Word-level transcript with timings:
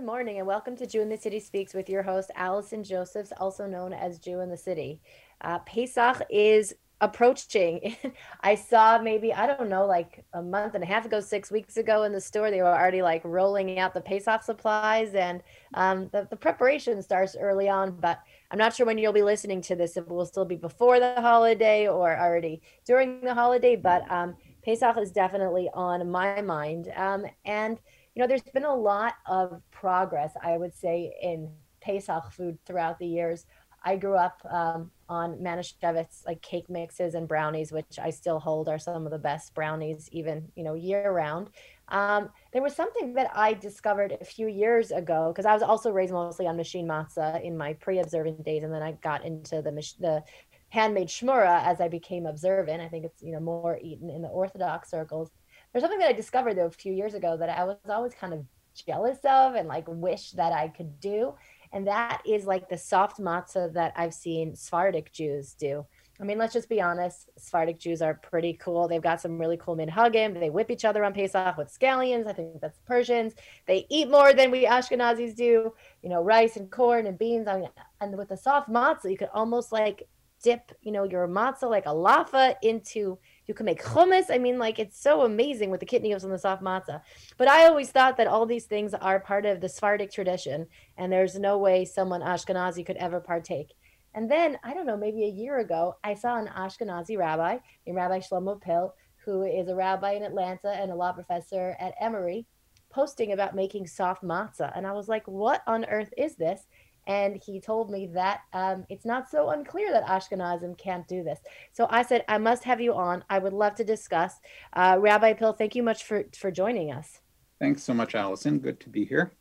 Good 0.00 0.06
morning 0.06 0.38
and 0.38 0.46
welcome 0.46 0.76
to 0.76 0.86
Jew 0.86 1.02
in 1.02 1.10
the 1.10 1.18
City 1.18 1.38
Speaks 1.38 1.74
with 1.74 1.90
your 1.90 2.02
host, 2.02 2.30
Allison 2.34 2.82
Josephs, 2.82 3.34
also 3.38 3.66
known 3.66 3.92
as 3.92 4.18
Jew 4.18 4.40
in 4.40 4.48
the 4.48 4.56
City. 4.56 4.98
Uh, 5.42 5.58
Pesach 5.58 6.22
is 6.30 6.72
approaching. 7.02 7.94
I 8.40 8.54
saw 8.54 8.98
maybe, 8.98 9.30
I 9.34 9.46
don't 9.46 9.68
know, 9.68 9.84
like 9.84 10.24
a 10.32 10.40
month 10.40 10.74
and 10.74 10.82
a 10.82 10.86
half 10.86 11.04
ago, 11.04 11.20
six 11.20 11.50
weeks 11.50 11.76
ago 11.76 12.04
in 12.04 12.12
the 12.12 12.20
store, 12.20 12.50
they 12.50 12.62
were 12.62 12.68
already 12.68 13.02
like 13.02 13.20
rolling 13.26 13.78
out 13.78 13.92
the 13.92 14.00
Pesach 14.00 14.42
supplies 14.42 15.14
and 15.14 15.42
um, 15.74 16.08
the, 16.12 16.26
the 16.30 16.36
preparation 16.36 17.02
starts 17.02 17.36
early 17.38 17.68
on. 17.68 17.90
But 17.90 18.20
I'm 18.50 18.58
not 18.58 18.74
sure 18.74 18.86
when 18.86 18.96
you'll 18.96 19.12
be 19.12 19.22
listening 19.22 19.60
to 19.62 19.76
this, 19.76 19.98
if 19.98 20.04
it 20.04 20.10
will 20.10 20.24
still 20.24 20.46
be 20.46 20.56
before 20.56 20.98
the 20.98 21.20
holiday 21.20 21.88
or 21.88 22.18
already 22.18 22.62
during 22.86 23.20
the 23.20 23.34
holiday. 23.34 23.76
But 23.76 24.10
um, 24.10 24.34
Pesach 24.64 24.96
is 24.96 25.10
definitely 25.10 25.68
on 25.74 26.10
my 26.10 26.40
mind. 26.40 26.90
Um, 26.96 27.26
and 27.44 27.78
you 28.14 28.22
know, 28.22 28.26
there's 28.26 28.42
been 28.42 28.64
a 28.64 28.74
lot 28.74 29.14
of 29.26 29.62
progress, 29.70 30.32
I 30.42 30.56
would 30.56 30.74
say, 30.74 31.14
in 31.22 31.50
Pesach 31.80 32.32
food 32.32 32.58
throughout 32.66 32.98
the 32.98 33.06
years. 33.06 33.46
I 33.82 33.96
grew 33.96 34.14
up 34.14 34.42
um, 34.50 34.90
on 35.08 35.38
Manischewitz, 35.38 36.26
like 36.26 36.42
cake 36.42 36.68
mixes 36.68 37.14
and 37.14 37.26
brownies, 37.26 37.72
which 37.72 37.98
I 37.98 38.10
still 38.10 38.38
hold 38.38 38.68
are 38.68 38.78
some 38.78 39.06
of 39.06 39.12
the 39.12 39.18
best 39.18 39.54
brownies, 39.54 40.08
even 40.12 40.48
you 40.54 40.64
know 40.64 40.74
year 40.74 41.12
round. 41.12 41.50
Um, 41.88 42.28
there 42.52 42.62
was 42.62 42.76
something 42.76 43.14
that 43.14 43.30
I 43.34 43.54
discovered 43.54 44.16
a 44.20 44.24
few 44.24 44.48
years 44.48 44.90
ago 44.90 45.32
because 45.32 45.46
I 45.46 45.54
was 45.54 45.62
also 45.62 45.90
raised 45.90 46.12
mostly 46.12 46.46
on 46.46 46.56
machine 46.56 46.86
matzah 46.86 47.42
in 47.42 47.56
my 47.56 47.72
pre-observant 47.74 48.44
days, 48.44 48.64
and 48.64 48.72
then 48.72 48.82
I 48.82 48.92
got 48.92 49.24
into 49.24 49.62
the 49.62 49.72
the 49.98 50.22
handmade 50.68 51.08
shmura 51.08 51.64
as 51.64 51.80
I 51.80 51.88
became 51.88 52.26
observant. 52.26 52.82
I 52.82 52.88
think 52.88 53.06
it's 53.06 53.22
you 53.22 53.32
know 53.32 53.40
more 53.40 53.78
eaten 53.82 54.10
in 54.10 54.20
the 54.20 54.28
Orthodox 54.28 54.90
circles 54.90 55.30
there's 55.72 55.82
something 55.82 55.98
that 56.00 56.08
I 56.08 56.12
discovered 56.12 56.54
though 56.54 56.66
a 56.66 56.70
few 56.70 56.92
years 56.92 57.14
ago 57.14 57.36
that 57.36 57.48
I 57.48 57.64
was 57.64 57.76
always 57.88 58.14
kind 58.14 58.34
of 58.34 58.44
jealous 58.74 59.18
of 59.24 59.54
and 59.54 59.68
like 59.68 59.84
wish 59.88 60.32
that 60.32 60.52
I 60.52 60.68
could 60.68 61.00
do. 61.00 61.34
And 61.72 61.86
that 61.86 62.22
is 62.26 62.46
like 62.46 62.68
the 62.68 62.78
soft 62.78 63.20
matzah 63.20 63.72
that 63.74 63.92
I've 63.96 64.14
seen 64.14 64.56
Sephardic 64.56 65.12
Jews 65.12 65.54
do. 65.54 65.86
I 66.20 66.24
mean, 66.24 66.36
let's 66.36 66.52
just 66.52 66.68
be 66.68 66.82
honest. 66.82 67.30
Sephardic 67.38 67.78
Jews 67.78 68.02
are 68.02 68.14
pretty 68.14 68.52
cool. 68.54 68.86
They've 68.86 69.00
got 69.00 69.22
some 69.22 69.38
really 69.38 69.56
cool 69.56 69.76
minhagim. 69.76 70.38
They 70.38 70.50
whip 70.50 70.70
each 70.70 70.84
other 70.84 71.02
on 71.02 71.14
Pesach 71.14 71.56
with 71.56 71.72
scallions. 71.72 72.26
I 72.26 72.34
think 72.34 72.60
that's 72.60 72.78
Persians. 72.80 73.34
They 73.66 73.86
eat 73.88 74.10
more 74.10 74.34
than 74.34 74.50
we 74.50 74.66
Ashkenazis 74.66 75.34
do. 75.34 75.72
You 76.02 76.08
know, 76.10 76.22
rice 76.22 76.56
and 76.56 76.70
corn 76.70 77.06
and 77.06 77.18
beans. 77.18 77.48
I 77.48 77.60
mean, 77.60 77.70
and 78.02 78.18
with 78.18 78.28
the 78.28 78.36
soft 78.36 78.68
matzah, 78.68 79.10
you 79.10 79.16
could 79.16 79.30
almost 79.32 79.72
like 79.72 80.08
dip, 80.42 80.72
you 80.82 80.92
know, 80.92 81.04
your 81.04 81.26
matzah 81.26 81.70
like 81.70 81.86
a 81.86 81.90
laffa 81.90 82.54
into 82.62 83.18
you 83.50 83.54
can 83.54 83.66
make 83.66 83.82
hummus. 83.82 84.26
I 84.30 84.38
mean, 84.38 84.60
like 84.60 84.78
it's 84.78 84.96
so 84.96 85.22
amazing 85.22 85.70
with 85.70 85.80
the 85.80 85.86
kitnios 85.86 86.22
and 86.22 86.32
the 86.32 86.38
soft 86.38 86.62
matzah. 86.62 87.00
But 87.36 87.48
I 87.48 87.66
always 87.66 87.90
thought 87.90 88.16
that 88.16 88.28
all 88.28 88.46
these 88.46 88.66
things 88.66 88.94
are 88.94 89.18
part 89.18 89.44
of 89.44 89.60
the 89.60 89.68
Sephardic 89.68 90.12
tradition, 90.12 90.68
and 90.96 91.12
there's 91.12 91.36
no 91.36 91.58
way 91.58 91.84
someone 91.84 92.20
Ashkenazi 92.20 92.86
could 92.86 92.96
ever 92.98 93.18
partake. 93.18 93.74
And 94.14 94.30
then 94.30 94.56
I 94.62 94.72
don't 94.72 94.86
know, 94.86 94.96
maybe 94.96 95.24
a 95.24 95.36
year 95.42 95.58
ago, 95.58 95.96
I 96.04 96.14
saw 96.14 96.38
an 96.38 96.46
Ashkenazi 96.46 97.18
rabbi 97.18 97.58
named 97.84 97.96
Rabbi 97.96 98.20
Shlomo 98.20 98.60
Pill, 98.60 98.94
who 99.24 99.42
is 99.42 99.66
a 99.66 99.74
rabbi 99.74 100.12
in 100.12 100.22
Atlanta 100.22 100.70
and 100.70 100.92
a 100.92 100.94
law 100.94 101.10
professor 101.10 101.76
at 101.80 101.94
Emory, 102.00 102.46
posting 102.88 103.32
about 103.32 103.56
making 103.56 103.88
soft 103.88 104.22
matzah, 104.22 104.70
and 104.76 104.86
I 104.86 104.92
was 104.92 105.08
like, 105.08 105.26
"What 105.26 105.62
on 105.66 105.84
earth 105.86 106.14
is 106.16 106.36
this?" 106.36 106.68
And 107.10 107.42
he 107.44 107.60
told 107.60 107.90
me 107.90 108.06
that 108.06 108.42
um, 108.52 108.84
it's 108.88 109.04
not 109.04 109.28
so 109.28 109.50
unclear 109.50 109.92
that 109.92 110.06
Ashkenazim 110.06 110.78
can't 110.78 111.08
do 111.08 111.24
this. 111.24 111.40
So 111.72 111.88
I 111.90 112.02
said, 112.02 112.24
I 112.28 112.38
must 112.38 112.62
have 112.62 112.80
you 112.80 112.94
on. 112.94 113.24
I 113.28 113.40
would 113.40 113.52
love 113.52 113.74
to 113.76 113.84
discuss. 113.84 114.34
Uh, 114.74 114.96
Rabbi 114.96 115.32
Pill, 115.32 115.52
thank 115.52 115.74
you 115.74 115.82
much 115.82 116.04
for, 116.04 116.22
for 116.38 116.52
joining 116.52 116.92
us. 116.92 117.18
Thanks 117.58 117.82
so 117.82 117.92
much, 117.92 118.14
Allison. 118.14 118.60
Good 118.60 118.78
to 118.80 118.88
be 118.88 119.04
here. 119.04 119.32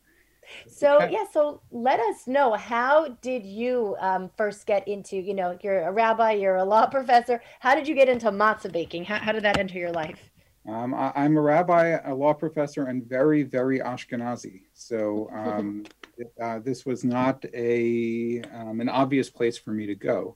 So 0.67 1.07
yeah, 1.11 1.25
so 1.31 1.61
let 1.69 1.99
us 1.99 2.25
know 2.25 2.53
how 2.53 3.09
did 3.21 3.45
you 3.45 3.95
um, 3.99 4.31
first 4.35 4.65
get 4.65 4.87
into? 4.87 5.17
You 5.17 5.35
know, 5.35 5.55
you're 5.61 5.83
a 5.83 5.91
rabbi, 5.91 6.31
you're 6.31 6.55
a 6.55 6.63
law 6.63 6.87
professor. 6.97 7.39
How 7.59 7.75
did 7.75 7.87
you 7.87 7.93
get 7.93 8.09
into 8.09 8.31
matzah 8.31 8.71
baking? 8.71 9.05
How, 9.05 9.19
how 9.19 9.31
did 9.31 9.43
that 9.43 9.59
enter 9.59 9.77
your 9.77 9.91
life? 9.91 10.31
Um, 10.67 10.95
I, 10.95 11.11
am 11.15 11.37
a 11.37 11.41
rabbi, 11.41 11.99
a 12.03 12.13
law 12.15 12.33
professor, 12.33 12.85
and 12.85 13.05
very, 13.05 13.43
very 13.43 13.79
Ashkenazi. 13.79 14.61
So 14.73 15.29
um, 15.31 15.85
uh, 16.41 16.59
this 16.59 16.85
was 16.85 17.03
not 17.03 17.43
a 17.53 18.41
um, 18.53 18.81
an 18.81 18.89
obvious 18.89 19.29
place 19.29 19.57
for 19.57 19.71
me 19.71 19.85
to 19.87 19.95
go. 19.95 20.35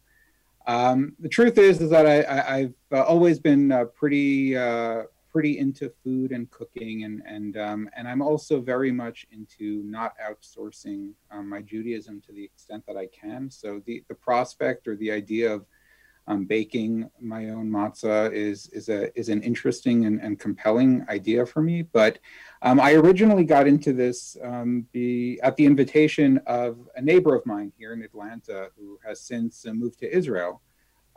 Um, 0.65 1.15
the 1.19 1.29
truth 1.29 1.57
is, 1.57 1.81
is 1.81 1.89
that 1.89 2.05
I, 2.05 2.59
have 2.59 2.73
uh, 2.91 3.03
always 3.03 3.39
been 3.39 3.71
uh, 3.71 3.85
pretty 3.85 4.55
uh, 4.55 5.03
pretty 5.29 5.57
into 5.57 5.91
food 6.03 6.31
and 6.31 6.49
cooking, 6.51 7.03
and 7.03 7.21
and 7.25 7.57
um, 7.57 7.89
and 7.95 8.07
I'm 8.07 8.21
also 8.21 8.61
very 8.61 8.91
much 8.91 9.25
into 9.31 9.83
not 9.83 10.13
outsourcing 10.19 11.11
um, 11.31 11.49
my 11.49 11.61
Judaism 11.61 12.21
to 12.27 12.31
the 12.31 12.43
extent 12.43 12.85
that 12.87 12.97
I 12.97 13.07
can. 13.07 13.49
So 13.49 13.81
the 13.85 14.03
the 14.07 14.15
prospect 14.15 14.87
or 14.87 14.95
the 14.95 15.11
idea 15.11 15.51
of 15.51 15.65
um, 16.27 16.45
baking 16.45 17.09
my 17.19 17.49
own 17.49 17.69
matzah 17.69 18.31
is 18.31 18.67
is 18.69 18.89
a 18.89 19.17
is 19.19 19.29
an 19.29 19.41
interesting 19.41 20.05
and, 20.05 20.21
and 20.21 20.39
compelling 20.39 21.05
idea 21.09 21.45
for 21.45 21.61
me. 21.61 21.81
But 21.81 22.19
um, 22.61 22.79
I 22.79 22.93
originally 22.93 23.43
got 23.43 23.67
into 23.67 23.91
this 23.91 24.37
um, 24.41 24.85
be, 24.93 25.39
at 25.41 25.55
the 25.57 25.65
invitation 25.65 26.39
of 26.47 26.77
a 26.95 27.01
neighbor 27.01 27.35
of 27.35 27.45
mine 27.45 27.73
here 27.77 27.93
in 27.93 28.01
Atlanta 28.01 28.69
who 28.77 28.99
has 29.05 29.19
since 29.19 29.65
uh, 29.65 29.73
moved 29.73 29.99
to 29.99 30.15
Israel. 30.15 30.61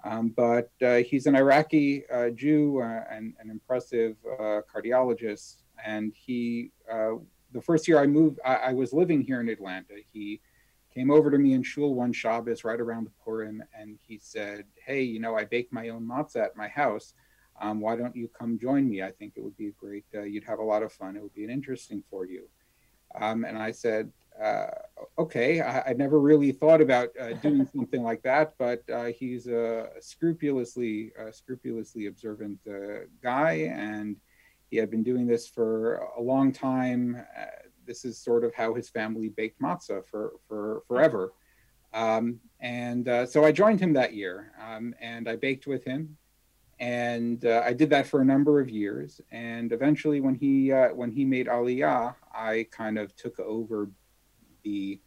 Um, 0.04 0.28
but 0.28 0.70
uh, 0.82 0.96
he's 0.96 1.26
an 1.26 1.34
Iraqi 1.34 2.04
uh, 2.08 2.30
Jew 2.30 2.80
uh, 2.80 3.04
and 3.10 3.34
an 3.40 3.50
impressive 3.50 4.16
uh, 4.38 4.60
cardiologist. 4.72 5.62
And 5.84 6.12
he, 6.14 6.70
uh, 6.90 7.14
the 7.52 7.60
first 7.60 7.88
year 7.88 7.98
I 7.98 8.06
moved, 8.06 8.38
I, 8.44 8.56
I 8.56 8.72
was 8.72 8.92
living 8.92 9.22
here 9.22 9.40
in 9.40 9.48
Atlanta. 9.48 9.94
He 10.12 10.40
came 10.96 11.10
over 11.10 11.30
to 11.30 11.36
me 11.36 11.52
in 11.52 11.62
shul 11.62 11.94
one 11.94 12.12
Shabbos 12.12 12.64
right 12.64 12.80
around 12.80 13.04
the 13.04 13.12
Purim, 13.22 13.62
and 13.78 13.98
he 14.00 14.18
said, 14.18 14.64
"Hey, 14.86 15.02
you 15.02 15.20
know, 15.20 15.36
I 15.36 15.44
bake 15.44 15.70
my 15.70 15.90
own 15.90 16.06
matzah 16.06 16.44
at 16.46 16.56
my 16.56 16.68
house. 16.68 17.12
Um, 17.60 17.80
why 17.80 17.96
don't 17.96 18.16
you 18.16 18.28
come 18.28 18.58
join 18.58 18.88
me? 18.88 19.02
I 19.02 19.12
think 19.12 19.34
it 19.36 19.44
would 19.44 19.58
be 19.58 19.68
a 19.68 19.72
great. 19.72 20.06
Uh, 20.14 20.22
you'd 20.22 20.44
have 20.44 20.58
a 20.58 20.64
lot 20.64 20.82
of 20.82 20.92
fun. 20.92 21.14
It 21.14 21.22
would 21.22 21.34
be 21.34 21.44
an 21.44 21.50
interesting 21.50 22.02
for 22.10 22.24
you." 22.24 22.48
Um, 23.20 23.44
and 23.44 23.58
I 23.58 23.72
said, 23.72 24.10
uh, 24.42 24.68
"Okay, 25.18 25.60
I, 25.60 25.90
I, 25.90 25.92
never 25.92 26.18
really 26.18 26.52
thought 26.52 26.80
about 26.80 27.10
uh, 27.20 27.34
doing 27.34 27.66
something 27.76 28.02
like 28.02 28.22
that, 28.22 28.54
but 28.56 28.82
uh, 28.90 29.10
he's 29.20 29.48
a 29.48 29.90
scrupulously, 30.00 31.12
scrupulously 31.30 32.06
observant 32.06 32.58
uh, 32.66 33.04
guy, 33.22 33.52
and." 33.92 34.16
He 34.68 34.78
had 34.78 34.90
been 34.90 35.04
doing 35.04 35.28
this 35.28 35.46
for 35.46 35.98
a 36.18 36.20
long 36.20 36.50
time 36.50 37.24
uh, 37.38 37.65
this 37.86 38.04
is 38.04 38.18
sort 38.18 38.44
of 38.44 38.54
how 38.54 38.74
his 38.74 38.88
family 38.88 39.28
baked 39.28 39.60
matzah 39.60 40.04
for, 40.06 40.32
for 40.48 40.82
forever. 40.88 41.32
Um, 41.92 42.40
and 42.60 43.08
uh, 43.08 43.26
so 43.26 43.44
I 43.44 43.52
joined 43.52 43.80
him 43.80 43.92
that 43.94 44.14
year 44.14 44.52
um, 44.62 44.94
and 45.00 45.28
I 45.28 45.36
baked 45.36 45.66
with 45.66 45.84
him. 45.84 46.16
And 46.78 47.44
uh, 47.46 47.62
I 47.64 47.72
did 47.72 47.88
that 47.90 48.06
for 48.06 48.20
a 48.20 48.24
number 48.24 48.60
of 48.60 48.68
years. 48.68 49.20
And 49.30 49.72
eventually, 49.72 50.20
when 50.20 50.34
he 50.34 50.72
uh, 50.72 50.88
when 50.88 51.10
he 51.10 51.24
made 51.24 51.46
Aliyah, 51.46 52.14
I 52.34 52.66
kind 52.70 52.98
of 52.98 53.16
took 53.16 53.40
over 53.40 53.90
the 54.62 55.00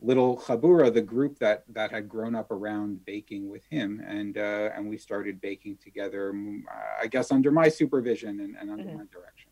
little 0.00 0.36
chabura, 0.36 0.92
the 0.92 1.02
group 1.02 1.38
that 1.38 1.62
that 1.68 1.92
had 1.92 2.08
grown 2.08 2.34
up 2.34 2.50
around 2.50 3.04
baking 3.04 3.48
with 3.48 3.64
him, 3.66 4.02
and 4.04 4.36
uh, 4.38 4.70
and 4.74 4.88
we 4.88 4.98
started 4.98 5.40
baking 5.40 5.78
together. 5.82 6.32
Mm, 6.32 6.62
I 7.00 7.06
guess 7.06 7.30
under 7.30 7.52
my 7.52 7.68
supervision 7.68 8.40
and, 8.40 8.56
and 8.60 8.70
under 8.70 8.84
mm-hmm. 8.84 8.98
my 8.98 9.04
direction. 9.12 9.50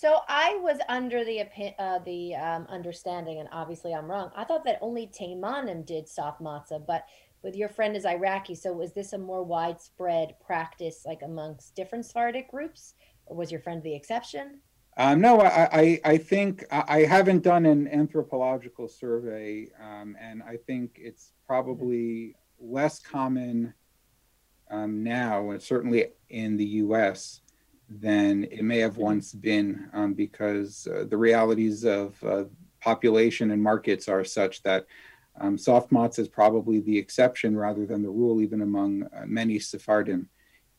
So 0.00 0.20
I 0.28 0.56
was 0.62 0.78
under 0.88 1.24
the 1.24 1.40
uh, 1.76 1.98
the 1.98 2.36
um, 2.36 2.66
understanding, 2.68 3.40
and 3.40 3.48
obviously 3.50 3.92
I'm 3.92 4.08
wrong. 4.08 4.30
I 4.36 4.44
thought 4.44 4.64
that 4.64 4.78
only 4.80 5.08
Taimanim 5.08 5.84
did 5.84 6.08
soft 6.08 6.40
matzah, 6.40 6.86
but 6.86 7.06
with 7.42 7.56
your 7.56 7.68
friend 7.68 7.96
is 7.96 8.06
Iraqi. 8.06 8.54
So 8.54 8.72
was 8.72 8.92
this 8.92 9.12
a 9.12 9.18
more 9.18 9.42
widespread 9.42 10.36
practice, 10.38 11.02
like 11.04 11.22
amongst 11.22 11.74
different 11.74 12.06
Sephardic 12.06 12.48
groups, 12.48 12.94
or 13.26 13.36
was 13.36 13.50
your 13.50 13.60
friend 13.60 13.82
the 13.82 13.92
exception? 13.92 14.60
Um, 14.98 15.20
no, 15.20 15.40
I, 15.40 15.68
I, 15.72 16.00
I 16.04 16.16
think 16.16 16.64
I 16.70 17.00
haven't 17.00 17.42
done 17.42 17.66
an 17.66 17.88
anthropological 17.88 18.86
survey, 18.86 19.66
um, 19.82 20.16
and 20.20 20.44
I 20.44 20.58
think 20.58 20.92
it's 20.94 21.32
probably 21.44 22.36
less 22.60 23.00
common 23.00 23.74
um, 24.70 25.02
now, 25.02 25.50
and 25.50 25.60
certainly 25.60 26.12
in 26.28 26.56
the 26.56 26.66
U.S 26.86 27.40
than 27.88 28.44
it 28.44 28.62
may 28.62 28.78
have 28.78 28.96
once 28.98 29.32
been 29.32 29.88
um, 29.92 30.14
because 30.14 30.86
uh, 30.86 31.04
the 31.08 31.16
realities 31.16 31.84
of 31.84 32.22
uh, 32.22 32.44
population 32.80 33.50
and 33.50 33.62
markets 33.62 34.08
are 34.08 34.24
such 34.24 34.62
that 34.62 34.86
um, 35.40 35.56
soft 35.56 35.90
matzah 35.90 36.20
is 36.20 36.28
probably 36.28 36.80
the 36.80 36.98
exception 36.98 37.56
rather 37.56 37.86
than 37.86 38.02
the 38.02 38.10
rule, 38.10 38.42
even 38.42 38.60
among 38.60 39.04
uh, 39.04 39.24
many 39.24 39.58
Sephardim 39.58 40.28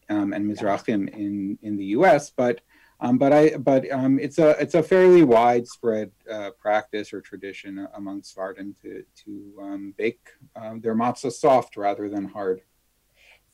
um, 0.10 0.34
and 0.34 0.46
Mizrahim 0.46 1.10
in, 1.10 1.58
in 1.62 1.78
the 1.78 1.86
U.S. 1.86 2.30
But 2.30 2.62
um, 3.02 3.18
but 3.18 3.32
I 3.32 3.56
but 3.56 3.90
um, 3.92 4.20
it's 4.20 4.38
a 4.38 4.50
it's 4.62 4.76
a 4.76 4.84
fairly 4.84 5.24
widespread 5.24 6.12
uh, 6.30 6.52
practice 6.60 7.14
or 7.14 7.22
tradition 7.22 7.88
among 7.94 8.24
Sephardim 8.24 8.76
to 8.82 9.06
to 9.24 9.54
um, 9.62 9.94
bake 9.98 10.28
their 10.82 10.96
matzah 10.96 11.32
soft 11.32 11.78
rather 11.78 12.10
than 12.10 12.26
hard. 12.26 12.62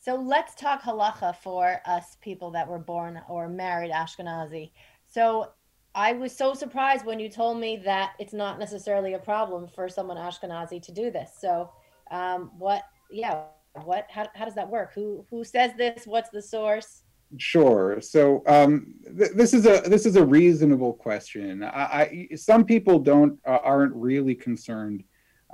So 0.06 0.14
let's 0.14 0.54
talk 0.54 0.82
halacha 0.82 1.34
for 1.34 1.80
us 1.84 2.16
people 2.20 2.52
that 2.52 2.68
were 2.68 2.78
born 2.78 3.20
or 3.28 3.48
married 3.48 3.90
Ashkenazi. 3.90 4.70
So 5.08 5.50
I 5.96 6.12
was 6.12 6.30
so 6.30 6.54
surprised 6.54 7.04
when 7.04 7.18
you 7.18 7.28
told 7.28 7.58
me 7.58 7.78
that 7.78 8.12
it's 8.20 8.32
not 8.32 8.60
necessarily 8.60 9.14
a 9.14 9.18
problem 9.18 9.66
for 9.66 9.88
someone 9.88 10.16
Ashkenazi 10.16 10.80
to 10.84 10.92
do 10.92 11.10
this. 11.10 11.32
So, 11.40 11.72
um, 12.12 12.52
what? 12.56 12.84
Yeah, 13.10 13.46
what? 13.82 14.06
How, 14.08 14.28
how 14.36 14.44
does 14.44 14.54
that 14.54 14.70
work? 14.70 14.94
Who 14.94 15.26
who 15.28 15.42
says 15.42 15.72
this? 15.76 16.06
What's 16.06 16.30
the 16.30 16.40
source? 16.40 17.02
Sure. 17.38 18.00
So 18.00 18.44
um, 18.46 18.94
th- 19.18 19.32
this 19.34 19.52
is 19.52 19.66
a 19.66 19.80
this 19.86 20.06
is 20.06 20.14
a 20.14 20.24
reasonable 20.24 20.92
question. 20.92 21.64
I, 21.64 22.28
I 22.30 22.36
some 22.36 22.64
people 22.64 23.00
don't 23.00 23.40
uh, 23.44 23.58
aren't 23.64 23.96
really 23.96 24.36
concerned 24.36 25.02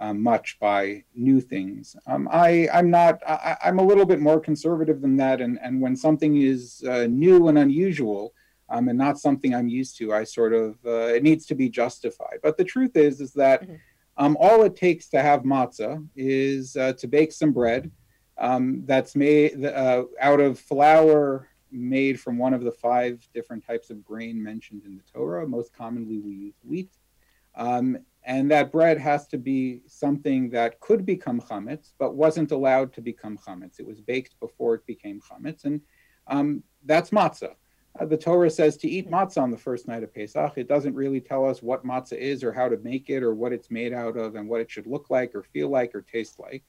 uh, 0.03 0.13
much 0.13 0.59
by 0.59 1.05
new 1.15 1.41
things. 1.41 1.95
Um, 2.09 2.29
I 2.33 2.69
I'm 2.75 2.91
not. 2.91 3.21
I, 3.25 3.57
am 3.63 3.79
a 3.79 3.85
little 3.85 4.05
bit 4.05 4.19
more 4.19 4.41
conservative 4.41 5.01
than 5.01 5.17
that. 5.19 5.41
And 5.41 5.61
and 5.63 5.81
when 5.81 5.95
something 5.95 6.43
is 6.43 6.83
uh, 6.89 7.07
new 7.09 7.47
and 7.47 7.57
unusual, 7.57 8.35
um, 8.69 8.89
and 8.89 8.99
not 8.99 9.21
something 9.21 9.55
I'm 9.55 9.69
used 9.69 9.97
to, 9.99 10.13
I 10.13 10.25
sort 10.25 10.55
of 10.55 10.77
uh, 10.85 11.15
it 11.17 11.23
needs 11.23 11.47
to 11.47 11.55
be 11.55 11.69
justified. 11.69 12.39
But 12.43 12.57
the 12.57 12.65
truth 12.65 12.97
is 12.97 13.21
is 13.21 13.33
that 13.35 13.63
mm-hmm. 13.63 13.77
um, 14.17 14.37
all 14.41 14.65
it 14.65 14.75
takes 14.75 15.09
to 15.11 15.23
have 15.23 15.43
matzah 15.43 16.05
is 16.17 16.77
uh, 16.77 16.95
to 16.95 17.07
bake 17.07 17.31
some 17.31 17.53
bread 17.53 17.89
um, 18.39 18.83
that's 18.87 19.15
made 19.15 19.65
uh, 19.65 20.05
out 20.21 20.41
of 20.41 20.59
flour 20.59 21.49
made 21.71 22.19
from 22.19 22.39
one 22.39 22.55
of 22.55 22.65
the 22.65 22.73
five 22.73 23.27
different 23.33 23.65
types 23.65 23.89
of 23.89 24.05
grain 24.05 24.43
mentioned 24.43 24.83
in 24.85 24.97
the 24.97 25.03
Torah. 25.13 25.47
Most 25.47 25.73
commonly, 25.73 26.19
we 26.19 26.33
use 26.33 26.55
wheat. 26.65 26.91
Um, 27.55 27.99
and 28.25 28.51
that 28.51 28.71
bread 28.71 28.99
has 28.99 29.27
to 29.29 29.39
be 29.39 29.81
something 29.87 30.51
that 30.51 30.81
could 30.81 31.05
become 31.05 31.41
chametz, 31.41 31.93
but 31.99 32.15
wasn't 32.15 32.53
allowed 32.53 32.93
to 32.95 33.01
become 33.01 33.37
chametz. 33.39 33.81
It 33.81 33.87
was 33.87 34.01
baked 34.01 34.39
before 34.41 34.75
it 34.75 34.87
became 34.87 35.21
chametz, 35.21 35.65
and 35.65 35.81
um, 36.29 36.63
that's 36.85 37.11
matzah. 37.11 37.55
Uh, 37.99 38.07
the 38.07 38.17
Torah 38.17 38.51
says 38.51 38.77
to 38.79 38.89
eat 38.89 39.11
matzah 39.11 39.43
on 39.43 39.51
the 39.51 39.59
first 39.59 39.87
night 39.87 40.03
of 40.03 40.15
Pesach. 40.15 40.53
It 40.57 40.69
doesn't 40.69 40.95
really 40.95 41.21
tell 41.21 41.47
us 41.47 41.63
what 41.63 41.85
matzah 41.85 42.17
is 42.17 42.43
or 42.43 42.53
how 42.53 42.69
to 42.69 42.79
make 42.79 43.11
it 43.11 43.23
or 43.23 43.35
what 43.35 43.53
it's 43.53 43.71
made 43.71 43.93
out 43.93 44.17
of 44.17 44.35
and 44.35 44.49
what 44.49 44.61
it 44.61 44.71
should 44.71 44.87
look 44.87 45.11
like 45.11 45.35
or 45.35 45.43
feel 45.43 45.69
like 45.69 45.95
or 45.95 46.03
taste 46.03 46.39
like. 46.39 46.65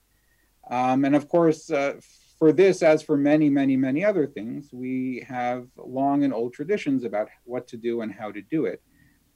Um, 0.69 1.05
and 1.05 1.15
of 1.15 1.29
course, 1.29 1.69
uh, 1.71 1.99
for 2.37 2.51
this, 2.51 2.83
as 2.83 3.01
for 3.01 3.15
many, 3.15 3.49
many, 3.49 3.77
many 3.77 4.03
other 4.03 4.27
things, 4.27 4.69
we 4.73 5.25
have 5.27 5.67
long 5.77 6.23
and 6.23 6.33
old 6.33 6.53
traditions 6.53 7.03
about 7.03 7.29
what 7.45 7.67
to 7.69 7.77
do 7.77 8.01
and 8.01 8.11
how 8.11 8.31
to 8.31 8.41
do 8.41 8.65
it. 8.65 8.81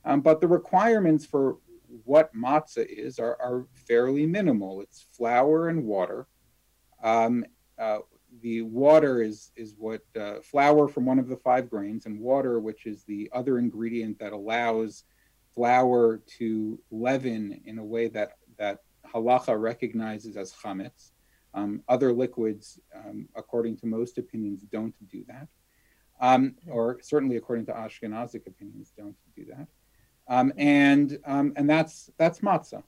Um, 0.03 0.21
but 0.21 0.41
the 0.41 0.47
requirements 0.47 1.25
for 1.25 1.57
what 2.03 2.33
matzah 2.35 2.85
is 2.85 3.19
are, 3.19 3.37
are 3.41 3.65
fairly 3.87 4.25
minimal. 4.25 4.81
It's 4.81 5.07
flour 5.11 5.69
and 5.69 5.83
water. 5.83 6.27
Um, 7.03 7.45
uh, 7.79 7.99
the 8.41 8.61
water 8.61 9.21
is 9.21 9.51
is 9.55 9.75
what 9.77 10.01
uh, 10.19 10.41
flour 10.41 10.87
from 10.87 11.05
one 11.05 11.19
of 11.19 11.27
the 11.27 11.37
five 11.37 11.69
grains, 11.69 12.05
and 12.05 12.19
water, 12.19 12.59
which 12.59 12.85
is 12.85 13.03
the 13.03 13.29
other 13.33 13.57
ingredient 13.57 14.19
that 14.19 14.33
allows 14.33 15.03
flour 15.53 16.21
to 16.37 16.79
leaven 16.91 17.61
in 17.65 17.77
a 17.79 17.83
way 17.83 18.07
that 18.09 18.33
that 18.57 18.79
halacha 19.13 19.59
recognizes 19.59 20.37
as 20.37 20.53
chametz. 20.53 21.11
Um, 21.53 21.81
other 21.87 22.13
liquids, 22.13 22.79
um, 22.93 23.27
according 23.35 23.77
to 23.77 23.87
most 23.87 24.17
opinions, 24.17 24.61
don't 24.71 24.93
do 25.09 25.23
that, 25.27 25.47
um, 26.19 26.55
or 26.67 26.99
certainly 27.01 27.37
according 27.37 27.65
to 27.67 27.71
Ashkenazic 27.71 28.45
opinions, 28.45 28.93
don't 28.95 29.15
do 29.35 29.45
that. 29.45 29.67
Um, 30.27 30.51
and 30.57 31.17
um, 31.25 31.53
and 31.55 31.69
that's 31.69 32.09
that's 32.17 32.39
matzah. 32.39 32.83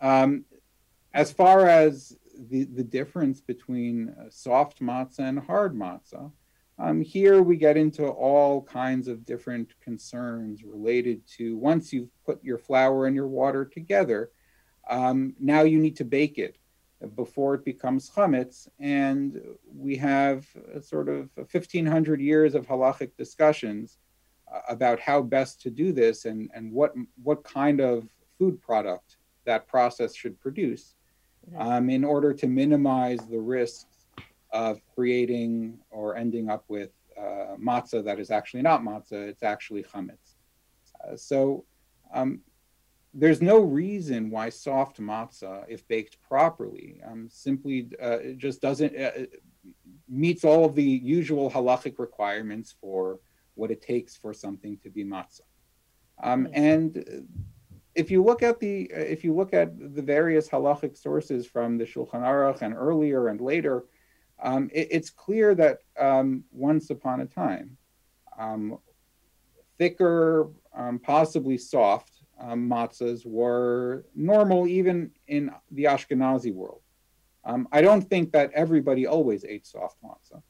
Um, 0.00 0.44
as 1.14 1.32
far 1.32 1.66
as 1.66 2.16
the 2.50 2.64
the 2.64 2.84
difference 2.84 3.40
between 3.40 4.10
uh, 4.10 4.24
soft 4.30 4.80
matzah 4.80 5.20
and 5.20 5.38
hard 5.38 5.74
matzah, 5.74 6.30
here 7.02 7.42
we 7.42 7.56
get 7.56 7.76
into 7.76 8.06
all 8.06 8.62
kinds 8.62 9.08
of 9.08 9.24
different 9.24 9.72
concerns 9.80 10.64
related 10.64 11.26
to 11.38 11.56
once 11.56 11.92
you've 11.92 12.10
put 12.26 12.42
your 12.44 12.58
flour 12.58 13.06
and 13.06 13.16
your 13.16 13.28
water 13.28 13.64
together, 13.64 14.30
now 14.90 15.62
you 15.62 15.78
need 15.78 15.96
to 15.96 16.04
bake 16.04 16.38
it 16.38 16.58
before 17.16 17.54
it 17.54 17.64
becomes 17.64 18.10
chametz, 18.10 18.68
and 18.78 19.40
we 19.74 19.96
have 19.96 20.46
sort 20.80 21.08
of 21.08 21.30
1500 21.36 22.20
years 22.20 22.54
of 22.54 22.66
halachic 22.66 23.16
discussions 23.16 23.98
uh, 23.98 24.11
about 24.68 25.00
how 25.00 25.22
best 25.22 25.60
to 25.62 25.70
do 25.70 25.92
this 25.92 26.24
and, 26.24 26.50
and 26.54 26.72
what 26.72 26.92
what 27.22 27.42
kind 27.44 27.80
of 27.80 28.08
food 28.38 28.60
product 28.60 29.16
that 29.44 29.66
process 29.68 30.14
should 30.14 30.38
produce 30.40 30.94
mm-hmm. 31.50 31.60
um, 31.60 31.90
in 31.90 32.04
order 32.04 32.32
to 32.32 32.46
minimize 32.46 33.20
the 33.30 33.38
risks 33.38 34.06
of 34.52 34.80
creating 34.94 35.78
or 35.90 36.16
ending 36.16 36.50
up 36.50 36.64
with 36.68 36.90
uh, 37.18 37.56
matzah 37.58 38.04
that 38.04 38.18
is 38.18 38.30
actually 38.30 38.62
not 38.62 38.82
matzah, 38.82 39.28
it's 39.28 39.42
actually 39.42 39.82
chametz. 39.82 40.36
Uh, 41.02 41.16
so 41.16 41.64
um, 42.12 42.40
there's 43.14 43.42
no 43.42 43.60
reason 43.60 44.30
why 44.30 44.48
soft 44.48 45.00
matzah, 45.00 45.64
if 45.68 45.86
baked 45.88 46.18
properly, 46.22 47.00
um, 47.06 47.28
simply 47.30 47.88
uh, 48.00 48.18
just 48.36 48.60
doesn't 48.60 48.96
uh, 48.96 49.10
meets 50.08 50.44
all 50.44 50.64
of 50.64 50.74
the 50.74 50.82
usual 50.82 51.50
halachic 51.50 51.98
requirements 51.98 52.74
for 52.80 53.18
what 53.54 53.70
it 53.70 53.82
takes 53.82 54.16
for 54.16 54.32
something 54.32 54.78
to 54.82 54.90
be 54.90 55.04
matzah. 55.04 55.40
Um, 56.22 56.48
and 56.52 57.26
if 57.94 58.10
you 58.10 58.22
look 58.22 58.42
at 58.42 58.60
the 58.60 58.90
if 58.92 59.24
you 59.24 59.34
look 59.34 59.52
at 59.52 59.94
the 59.94 60.02
various 60.02 60.48
halachic 60.48 60.96
sources 60.96 61.46
from 61.46 61.78
the 61.78 61.84
Shulchan 61.84 62.22
Aruch 62.22 62.62
and 62.62 62.74
earlier 62.74 63.28
and 63.28 63.40
later, 63.40 63.84
um, 64.42 64.70
it, 64.72 64.88
it's 64.90 65.10
clear 65.10 65.54
that 65.54 65.78
um, 65.98 66.44
once 66.50 66.90
upon 66.90 67.20
a 67.20 67.26
time, 67.26 67.76
um, 68.38 68.78
thicker, 69.78 70.48
um, 70.74 70.98
possibly 70.98 71.58
soft 71.58 72.12
um, 72.40 72.68
matzahs 72.68 73.26
were 73.26 74.04
normal 74.14 74.66
even 74.66 75.10
in 75.26 75.50
the 75.70 75.84
Ashkenazi 75.84 76.52
world. 76.52 76.80
Um, 77.44 77.68
I 77.72 77.82
don't 77.82 78.02
think 78.02 78.32
that 78.32 78.52
everybody 78.52 79.06
always 79.06 79.44
ate 79.44 79.66
soft 79.66 79.96
matzah. 80.02 80.42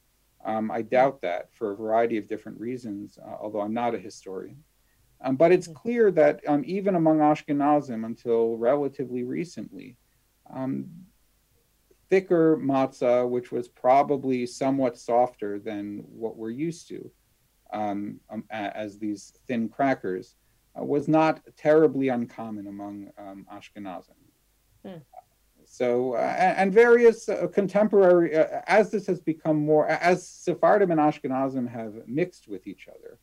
Um, 0.45 0.71
I 0.71 0.81
doubt 0.81 1.21
that 1.21 1.53
for 1.53 1.71
a 1.71 1.75
variety 1.75 2.17
of 2.17 2.27
different 2.27 2.59
reasons, 2.59 3.17
uh, 3.17 3.35
although 3.39 3.61
I'm 3.61 3.73
not 3.73 3.95
a 3.95 3.99
historian. 3.99 4.63
Um, 5.21 5.37
but 5.37 5.53
it's 5.53 5.67
clear 5.67 6.11
that 6.11 6.41
um, 6.47 6.63
even 6.65 6.95
among 6.95 7.19
Ashkenazim 7.19 8.05
until 8.05 8.57
relatively 8.57 9.23
recently, 9.23 9.95
um, 10.53 10.89
thicker 12.09 12.57
matzah, 12.57 13.27
which 13.27 13.51
was 13.51 13.69
probably 13.69 14.45
somewhat 14.45 14.97
softer 14.97 15.59
than 15.59 16.03
what 16.09 16.35
we're 16.35 16.49
used 16.49 16.87
to 16.89 17.09
as 18.51 18.99
these 18.99 19.33
thin 19.47 19.67
crackers, 19.67 20.35
uh, 20.79 20.83
was 20.83 21.07
not 21.07 21.41
terribly 21.57 22.09
uncommon 22.09 22.67
among 22.67 23.09
um, 23.17 23.45
Ashkenazim. 23.51 24.09
Hmm. 24.85 24.97
So, 25.73 26.13
uh, 26.13 26.35
and 26.55 26.71
various 26.71 27.27
uh, 27.27 27.47
contemporary, 27.47 28.37
uh, 28.37 28.61
as 28.67 28.91
this 28.91 29.07
has 29.07 29.19
become 29.19 29.65
more, 29.65 29.87
as 29.87 30.27
Sephardim 30.27 30.91
and 30.91 30.99
Ashkenazim 30.99 31.67
have 31.67 31.95
mixed 32.05 32.47
with 32.47 32.67
each 32.67 32.87
other, 32.87 33.17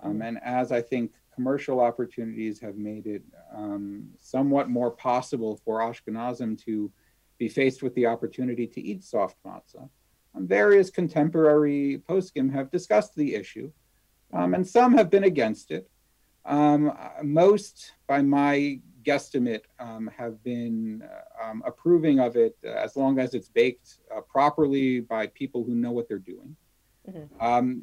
um, 0.00 0.16
hmm. 0.16 0.22
and 0.22 0.38
as 0.44 0.70
I 0.70 0.82
think 0.82 1.12
commercial 1.34 1.80
opportunities 1.80 2.60
have 2.60 2.76
made 2.76 3.06
it 3.06 3.22
um, 3.56 4.10
somewhat 4.20 4.68
more 4.68 4.90
possible 4.90 5.58
for 5.64 5.80
Ashkenazim 5.80 6.62
to 6.66 6.92
be 7.38 7.48
faced 7.48 7.82
with 7.82 7.94
the 7.94 8.04
opportunity 8.04 8.66
to 8.66 8.82
eat 8.82 9.02
soft 9.02 9.38
matzah. 9.42 9.88
Um, 10.34 10.46
various 10.46 10.90
contemporary 10.90 12.02
poskim 12.06 12.52
have 12.52 12.70
discussed 12.70 13.14
the 13.14 13.34
issue, 13.34 13.72
um, 14.30 14.52
and 14.52 14.68
some 14.68 14.92
have 14.98 15.08
been 15.08 15.24
against 15.24 15.70
it. 15.70 15.88
Um, 16.44 16.92
most, 17.22 17.92
by 18.06 18.20
my 18.20 18.80
guesstimate, 19.04 19.62
um, 19.78 20.10
have 20.16 20.42
been 20.42 21.02
uh, 21.02 21.44
um, 21.44 21.62
approving 21.66 22.20
of 22.20 22.36
it 22.36 22.56
uh, 22.64 22.68
as 22.68 22.96
long 22.96 23.18
as 23.18 23.34
it's 23.34 23.48
baked 23.48 23.98
uh, 24.14 24.20
properly 24.22 25.00
by 25.00 25.26
people 25.28 25.64
who 25.64 25.74
know 25.74 25.92
what 25.92 26.08
they're 26.08 26.18
doing. 26.18 26.56
Mm-hmm. 27.08 27.44
Um, 27.44 27.82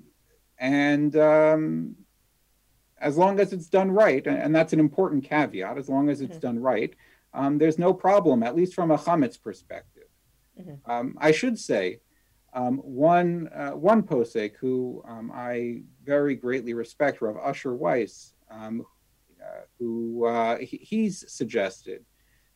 and 0.58 1.16
um, 1.16 1.96
as 3.00 3.18
long 3.18 3.40
as 3.40 3.54
it's 3.54 3.68
done 3.68 3.92
right, 3.92 4.26
and 4.26 4.54
that's 4.56 4.74
an 4.74 4.80
important 4.80 5.24
caveat, 5.24 5.78
as 5.78 5.90
long 5.90 6.10
as 6.10 6.22
it's 6.22 6.34
mm-hmm. 6.34 6.48
done 6.48 6.60
right, 6.60 6.94
um, 7.34 7.58
there's 7.58 7.80
no 7.80 7.94
problem, 7.94 8.44
at 8.44 8.56
least 8.56 8.74
from 8.74 8.92
a 8.92 8.98
chametz 8.98 9.42
perspective. 9.42 10.10
Mm-hmm. 10.60 11.18
I 11.18 11.32
should 11.32 11.58
say, 11.58 12.02
um, 12.54 12.78
one 12.78 13.50
uh, 13.56 13.72
one 13.72 14.04
posek 14.04 14.56
who 14.60 15.02
um, 15.08 15.32
I 15.34 15.84
very 16.04 16.36
greatly 16.36 16.74
respect, 16.74 17.22
Rav 17.22 17.38
Usher 17.38 17.74
Weiss, 17.74 18.34
um, 18.50 18.86
who 19.80 20.26
uh, 20.26 20.58
he, 20.58 20.78
he's 20.78 21.26
suggested 21.32 22.06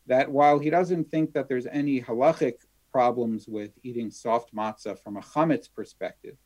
that 0.08 0.30
while 0.30 0.60
he 0.60 0.70
doesn't 0.70 1.10
think 1.10 1.34
that 1.34 1.48
there's 1.48 1.68
any 1.68 2.02
halachic 2.02 2.56
problems 2.92 3.48
with 3.48 3.72
eating 3.84 4.12
soft 4.12 4.54
matzah 4.54 4.98
from 4.98 5.18
a 5.18 5.22
chametz 5.22 5.68
perspective, 5.74 6.38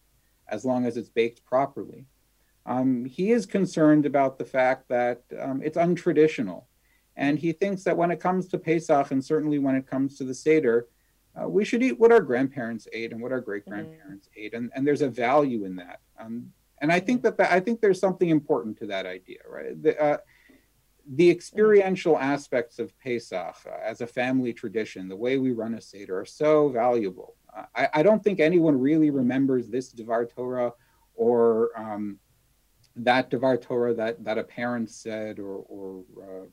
as 0.47 0.65
long 0.65 0.85
as 0.85 0.97
it's 0.97 1.09
baked 1.09 1.43
properly, 1.45 2.05
um, 2.65 3.05
he 3.05 3.31
is 3.31 3.45
concerned 3.45 4.05
about 4.05 4.37
the 4.37 4.45
fact 4.45 4.87
that 4.89 5.21
um, 5.39 5.61
it's 5.63 5.77
untraditional. 5.77 6.63
And 7.15 7.37
he 7.37 7.51
thinks 7.51 7.83
that 7.83 7.97
when 7.97 8.11
it 8.11 8.19
comes 8.19 8.47
to 8.47 8.57
Pesach, 8.57 9.11
and 9.11 9.23
certainly 9.23 9.59
when 9.59 9.75
it 9.75 9.85
comes 9.85 10.17
to 10.17 10.23
the 10.23 10.33
Seder, 10.33 10.87
uh, 11.39 11.47
we 11.47 11.65
should 11.65 11.83
eat 11.83 11.99
what 11.99 12.11
our 12.11 12.21
grandparents 12.21 12.87
ate 12.93 13.11
and 13.11 13.21
what 13.21 13.31
our 13.31 13.41
great 13.41 13.65
grandparents 13.65 14.27
mm-hmm. 14.27 14.45
ate. 14.45 14.53
And, 14.53 14.71
and 14.73 14.87
there's 14.87 15.01
a 15.01 15.09
value 15.09 15.65
in 15.65 15.75
that. 15.75 15.99
Um, 16.19 16.51
and 16.81 16.91
I 16.91 16.99
think 16.99 17.23
that, 17.23 17.37
that 17.37 17.51
I 17.51 17.59
think 17.59 17.81
there's 17.81 17.99
something 17.99 18.29
important 18.29 18.77
to 18.77 18.87
that 18.87 19.05
idea, 19.05 19.39
right? 19.47 19.81
The, 19.81 20.01
uh, 20.01 20.17
the 21.15 21.29
experiential 21.29 22.19
aspects 22.19 22.77
of 22.77 22.97
Pesach 22.99 23.55
uh, 23.65 23.71
as 23.83 24.01
a 24.01 24.07
family 24.07 24.53
tradition, 24.53 25.09
the 25.09 25.15
way 25.15 25.37
we 25.37 25.51
run 25.51 25.73
a 25.73 25.81
Seder, 25.81 26.19
are 26.19 26.25
so 26.25 26.69
valuable. 26.69 27.35
Uh, 27.55 27.63
I, 27.75 27.89
I, 27.95 28.03
don't 28.03 28.23
think 28.23 28.39
anyone 28.39 28.79
really 28.79 29.09
remembers 29.09 29.67
this 29.67 29.89
Devar 29.89 30.25
Torah 30.25 30.71
or 31.15 31.71
um, 31.75 32.19
that 32.95 33.31
Devar 33.31 33.57
Torah 33.57 33.95
that, 33.95 34.23
that 34.23 34.37
a 34.37 34.43
parent 34.43 34.91
said 34.91 35.39
or, 35.39 35.65
or 35.67 36.03
uh, 36.21 36.45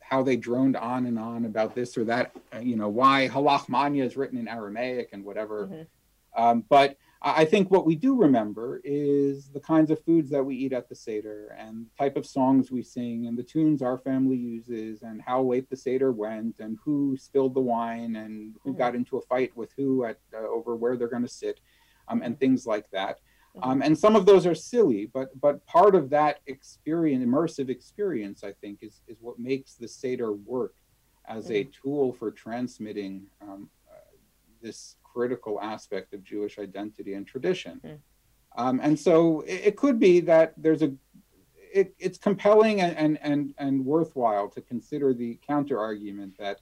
how 0.00 0.22
they 0.22 0.36
droned 0.36 0.76
on 0.76 1.06
and 1.06 1.18
on 1.18 1.46
about 1.46 1.74
this 1.74 1.96
or 1.96 2.04
that, 2.04 2.36
uh, 2.54 2.58
you 2.58 2.76
know, 2.76 2.90
why 2.90 3.28
Ha 3.28 3.40
Lachma 3.40 3.76
Anya 3.76 4.04
is 4.04 4.14
written 4.14 4.36
in 4.36 4.46
Aramaic 4.46 5.08
and 5.12 5.24
whatever. 5.24 5.68
Mm-hmm. 5.68 6.42
Um, 6.42 6.64
but 6.68 6.98
I 7.26 7.46
think 7.46 7.70
what 7.70 7.86
we 7.86 7.96
do 7.96 8.14
remember 8.14 8.82
is 8.84 9.48
the 9.48 9.60
kinds 9.60 9.90
of 9.90 10.04
foods 10.04 10.28
that 10.30 10.44
we 10.44 10.56
eat 10.56 10.74
at 10.74 10.90
the 10.90 10.94
Seder 10.94 11.56
and 11.58 11.86
the 11.86 12.04
type 12.04 12.16
of 12.18 12.26
songs 12.26 12.70
we 12.70 12.82
sing 12.82 13.26
and 13.26 13.38
the 13.38 13.42
tunes 13.42 13.80
our 13.80 13.96
family 13.96 14.36
uses 14.36 15.00
and 15.00 15.22
how 15.22 15.42
late 15.42 15.70
the 15.70 15.76
Seder 15.76 16.12
went 16.12 16.58
and 16.58 16.76
who 16.84 17.16
spilled 17.16 17.54
the 17.54 17.60
wine 17.60 18.16
and 18.16 18.56
who 18.62 18.70
mm-hmm. 18.70 18.78
got 18.78 18.94
into 18.94 19.16
a 19.16 19.22
fight 19.22 19.56
with 19.56 19.72
who 19.74 20.04
at 20.04 20.18
uh, 20.34 20.46
over 20.46 20.76
where 20.76 20.98
they're 20.98 21.08
going 21.08 21.22
to 21.22 21.28
sit 21.28 21.60
um, 22.08 22.20
and 22.20 22.38
things 22.38 22.66
like 22.66 22.90
that. 22.90 23.20
Mm-hmm. 23.56 23.70
Um, 23.70 23.82
and 23.82 23.98
some 23.98 24.16
of 24.16 24.26
those 24.26 24.44
are 24.44 24.54
silly, 24.54 25.06
but 25.06 25.28
but 25.40 25.64
part 25.64 25.94
of 25.94 26.10
that 26.10 26.40
experience, 26.46 27.24
immersive 27.24 27.70
experience, 27.70 28.44
I 28.44 28.52
think, 28.52 28.80
is 28.82 29.00
is 29.08 29.16
what 29.22 29.38
makes 29.38 29.76
the 29.76 29.88
Seder 29.88 30.32
work 30.32 30.74
as 31.26 31.48
a 31.48 31.64
mm-hmm. 31.64 31.70
tool 31.70 32.12
for 32.12 32.30
transmitting 32.30 33.28
um, 33.40 33.70
this 34.64 34.96
critical 35.04 35.60
aspect 35.60 36.12
of 36.12 36.24
Jewish 36.24 36.58
identity 36.58 37.14
and 37.14 37.24
tradition. 37.24 37.80
Mm. 37.84 37.98
Um, 38.56 38.80
and 38.82 38.98
so 38.98 39.42
it, 39.42 39.60
it, 39.66 39.76
could 39.76 39.98
be 39.98 40.20
that 40.20 40.54
there's 40.56 40.82
a 40.82 40.92
it, 41.72 41.94
it's 41.98 42.18
compelling 42.18 42.80
and, 42.80 42.96
and 42.96 43.18
and 43.20 43.54
and 43.58 43.84
worthwhile 43.84 44.48
to 44.50 44.60
consider 44.60 45.12
the 45.12 45.38
counter 45.46 45.78
argument 45.78 46.34
that 46.38 46.60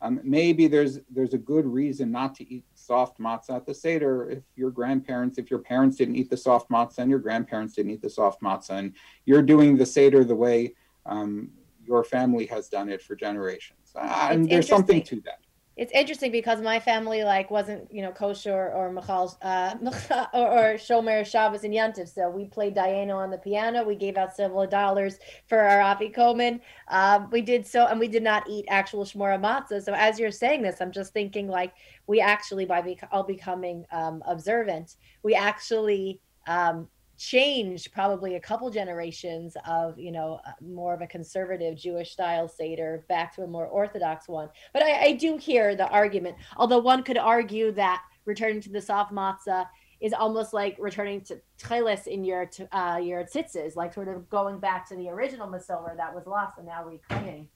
um, 0.00 0.20
maybe 0.22 0.66
there's 0.68 0.98
there's 1.10 1.34
a 1.34 1.38
good 1.38 1.66
reason 1.66 2.10
not 2.10 2.34
to 2.36 2.52
eat 2.52 2.64
soft 2.74 3.18
matzah 3.18 3.56
at 3.56 3.66
the 3.66 3.74
seder 3.74 4.30
if 4.30 4.42
your 4.56 4.70
grandparents 4.70 5.38
if 5.38 5.50
your 5.50 5.60
parents 5.60 5.96
didn't 5.96 6.16
eat 6.16 6.30
the 6.30 6.36
soft 6.36 6.68
matzah 6.70 6.98
and 6.98 7.10
your 7.10 7.20
grandparents 7.20 7.74
didn't 7.74 7.92
eat 7.92 8.02
the 8.02 8.10
soft 8.10 8.40
matzah 8.42 8.78
and 8.78 8.92
you're 9.24 9.42
doing 9.42 9.76
the 9.76 9.86
seder 9.86 10.24
the 10.24 10.34
way 10.34 10.74
um, 11.06 11.50
your 11.84 12.02
family 12.04 12.46
has 12.46 12.68
done 12.68 12.88
it 12.88 13.00
for 13.00 13.14
generations 13.16 13.92
uh, 13.94 14.28
and 14.30 14.48
there's 14.48 14.68
something 14.68 15.02
to 15.02 15.20
that 15.20 15.40
it's 15.78 15.92
interesting 15.92 16.32
because 16.32 16.60
my 16.60 16.80
family 16.80 17.22
like 17.22 17.52
wasn't 17.52 17.90
you 17.94 18.02
know 18.02 18.10
kosher 18.10 18.72
or 18.74 18.90
Michal 18.90 19.38
uh, 19.42 19.76
or, 20.34 20.46
or 20.46 20.74
Shomer 20.74 21.24
Shabbos 21.24 21.62
and 21.62 21.72
Yantiv. 21.72 22.12
So 22.12 22.28
we 22.28 22.46
played 22.46 22.74
Dayenu 22.74 23.14
on 23.14 23.30
the 23.30 23.38
piano. 23.38 23.84
We 23.84 23.94
gave 23.94 24.16
out 24.16 24.34
several 24.34 24.66
dollars 24.66 25.20
for 25.46 25.60
our 25.60 25.78
afikomen. 25.78 26.60
Um, 26.88 27.30
we 27.30 27.42
did 27.42 27.64
so, 27.64 27.86
and 27.86 28.00
we 28.00 28.08
did 28.08 28.24
not 28.24 28.50
eat 28.50 28.64
actual 28.68 29.04
shmora 29.04 29.40
matzah. 29.40 29.80
So 29.80 29.94
as 29.94 30.18
you're 30.18 30.32
saying 30.32 30.62
this, 30.62 30.80
I'm 30.80 30.90
just 30.90 31.12
thinking 31.12 31.46
like 31.46 31.72
we 32.08 32.20
actually 32.20 32.64
by 32.64 32.82
be- 32.82 32.98
all 33.12 33.22
becoming 33.22 33.86
um, 33.92 34.20
observant, 34.26 34.96
we 35.22 35.36
actually 35.36 36.20
um, 36.48 36.88
change 37.18 37.90
probably 37.92 38.36
a 38.36 38.40
couple 38.40 38.70
generations 38.70 39.56
of 39.66 39.98
you 39.98 40.12
know 40.12 40.40
uh, 40.46 40.52
more 40.62 40.94
of 40.94 41.02
a 41.02 41.06
conservative 41.06 41.76
jewish 41.76 42.12
style 42.12 42.48
seder 42.48 43.04
back 43.08 43.34
to 43.34 43.42
a 43.42 43.46
more 43.46 43.66
orthodox 43.66 44.28
one 44.28 44.48
but 44.72 44.82
i, 44.82 45.06
I 45.06 45.12
do 45.12 45.36
hear 45.36 45.74
the 45.74 45.88
argument 45.88 46.36
although 46.56 46.78
one 46.78 47.02
could 47.02 47.18
argue 47.18 47.72
that 47.72 48.02
returning 48.24 48.60
to 48.60 48.70
the 48.70 48.80
soft 48.80 49.12
matzah 49.12 49.66
is 50.00 50.12
almost 50.12 50.52
like 50.52 50.76
returning 50.78 51.20
to 51.22 51.40
tchelis 51.58 52.06
in 52.06 52.24
your 52.24 52.48
uh, 52.72 53.00
your 53.02 53.24
tzitzis, 53.24 53.74
like 53.74 53.92
sort 53.92 54.08
of 54.08 54.28
going 54.30 54.58
back 54.58 54.88
to 54.88 54.96
the 54.96 55.08
original 55.08 55.48
masorah 55.48 55.96
that 55.96 56.14
was 56.14 56.26
lost 56.26 56.58
and 56.58 56.66
now 56.66 56.84
reclaiming. 56.84 57.48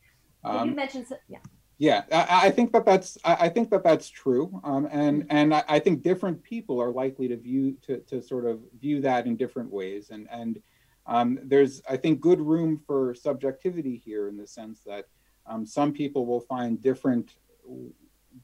Um, 0.44 0.68
you 0.68 0.74
mentioned, 0.74 1.06
yeah. 1.28 1.38
Yeah, 1.82 2.04
I, 2.12 2.46
I, 2.46 2.50
think 2.52 2.70
that 2.74 2.84
that's 2.84 3.18
I 3.24 3.48
think 3.48 3.68
that 3.70 3.82
that's 3.82 4.08
true, 4.08 4.60
um, 4.62 4.86
and 4.92 5.24
mm-hmm. 5.24 5.36
and 5.36 5.52
I, 5.52 5.64
I, 5.66 5.78
think 5.80 6.04
different 6.04 6.40
people 6.40 6.80
are 6.80 6.92
likely 6.92 7.26
to 7.26 7.36
view 7.36 7.76
to, 7.82 7.98
to 8.02 8.22
sort 8.22 8.46
of 8.46 8.60
view 8.80 9.00
that 9.00 9.26
in 9.26 9.34
different 9.34 9.68
ways, 9.68 10.10
and 10.10 10.28
and 10.30 10.62
um, 11.08 11.40
there's 11.42 11.82
I 11.90 11.96
think 11.96 12.20
good 12.20 12.40
room 12.40 12.80
for 12.86 13.16
subjectivity 13.16 13.96
here 13.96 14.28
in 14.28 14.36
the 14.36 14.46
sense 14.46 14.82
that 14.86 15.08
um, 15.44 15.66
some 15.66 15.92
people 15.92 16.24
will 16.24 16.38
find 16.38 16.80
different 16.80 17.34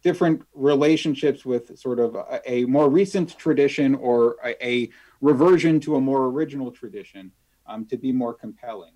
different 0.02 0.42
relationships 0.52 1.46
with 1.46 1.78
sort 1.78 2.00
of 2.00 2.16
a, 2.16 2.40
a 2.44 2.64
more 2.64 2.90
recent 2.90 3.38
tradition 3.38 3.94
or 3.94 4.34
a, 4.44 4.66
a, 4.66 4.90
reversion 5.20 5.78
to 5.78 5.94
a 5.94 6.00
more 6.00 6.24
original 6.24 6.72
tradition 6.72 7.30
um, 7.68 7.86
to 7.86 7.96
be 7.96 8.10
more 8.10 8.34
compelling. 8.34 8.94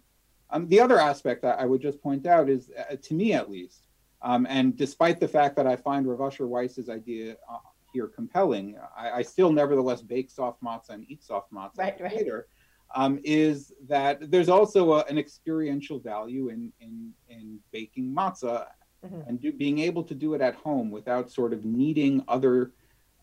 Um, 0.50 0.66
the 0.66 0.80
other 0.80 0.98
aspect 0.98 1.42
that 1.42 1.60
I 1.60 1.64
would 1.64 1.80
just 1.80 2.02
point 2.02 2.26
out 2.26 2.48
is, 2.48 2.72
uh, 2.76 2.96
to 3.00 3.14
me 3.14 3.34
at 3.34 3.48
least, 3.48 3.86
um, 4.22 4.46
and 4.48 4.76
despite 4.76 5.20
the 5.20 5.28
fact 5.28 5.56
that 5.56 5.66
I 5.66 5.76
find 5.76 6.06
Rav 6.06 6.20
Asher 6.20 6.46
Weiss's 6.46 6.88
idea 6.88 7.36
uh, 7.50 7.58
here 7.92 8.06
compelling, 8.06 8.76
I, 8.96 9.10
I, 9.10 9.22
still 9.22 9.52
nevertheless 9.52 10.00
bake 10.00 10.30
soft 10.30 10.62
matzah 10.62 10.90
and 10.90 11.04
eat 11.08 11.22
soft 11.22 11.52
matzah 11.52 11.78
right, 11.78 12.00
right. 12.00 12.16
later. 12.16 12.46
Um, 12.94 13.20
is 13.24 13.72
that 13.88 14.30
there's 14.30 14.48
also 14.48 14.92
a, 14.92 15.04
an 15.04 15.18
experiential 15.18 15.98
value 15.98 16.48
in 16.48 16.72
in, 16.80 17.12
in 17.28 17.58
baking 17.72 18.14
matzah 18.14 18.66
mm-hmm. 19.04 19.28
and 19.28 19.40
do, 19.40 19.52
being 19.52 19.78
able 19.78 20.02
to 20.04 20.14
do 20.14 20.34
it 20.34 20.40
at 20.40 20.54
home 20.54 20.90
without 20.90 21.30
sort 21.30 21.52
of 21.52 21.64
needing 21.64 22.22
other 22.28 22.72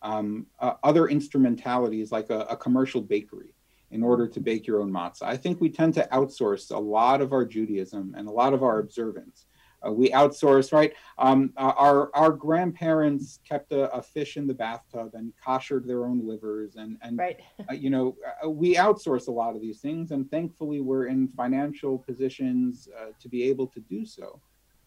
um, 0.02 0.46
uh, 0.58 0.74
other 0.82 1.08
instrumentalities 1.08 2.10
like 2.10 2.30
a, 2.30 2.40
a, 2.40 2.56
commercial 2.56 3.02
bakery 3.02 3.54
in 3.90 4.02
order 4.02 4.26
to 4.26 4.40
bake 4.40 4.66
your 4.66 4.80
own 4.80 4.90
matzah. 4.90 5.24
I 5.24 5.36
think 5.36 5.60
we 5.60 5.68
tend 5.68 5.94
to 5.94 6.08
outsource 6.10 6.74
a 6.74 6.78
lot 6.78 7.20
of 7.20 7.32
our 7.32 7.44
Judaism 7.44 8.14
and 8.16 8.26
a 8.26 8.30
lot 8.30 8.54
of 8.54 8.62
our 8.62 8.78
observance 8.78 9.46
uh, 9.86 9.90
we 9.90 10.10
outsource, 10.10 10.72
right? 10.72 10.92
Um, 11.18 11.52
our 11.56 12.14
our 12.14 12.32
grandparents 12.32 13.40
kept 13.48 13.72
a, 13.72 13.90
a, 13.94 14.02
fish 14.02 14.36
in 14.36 14.46
the 14.46 14.54
bathtub 14.54 15.12
and 15.14 15.32
koshered 15.44 15.86
their 15.86 16.04
own 16.04 16.26
livers, 16.26 16.76
and 16.76 16.98
and 17.02 17.18
right. 17.18 17.40
uh, 17.68 17.72
you 17.72 17.90
know 17.90 18.16
uh, 18.44 18.50
we 18.50 18.74
outsource 18.76 19.28
a 19.28 19.30
lot 19.30 19.54
of 19.54 19.62
these 19.62 19.80
things, 19.80 20.10
and 20.10 20.30
thankfully 20.30 20.80
we're 20.80 21.06
in 21.06 21.28
financial 21.28 21.98
positions 21.98 22.88
uh, 22.98 23.06
to 23.20 23.28
be 23.28 23.42
able 23.44 23.66
to 23.68 23.80
do 23.80 24.04
so. 24.04 24.40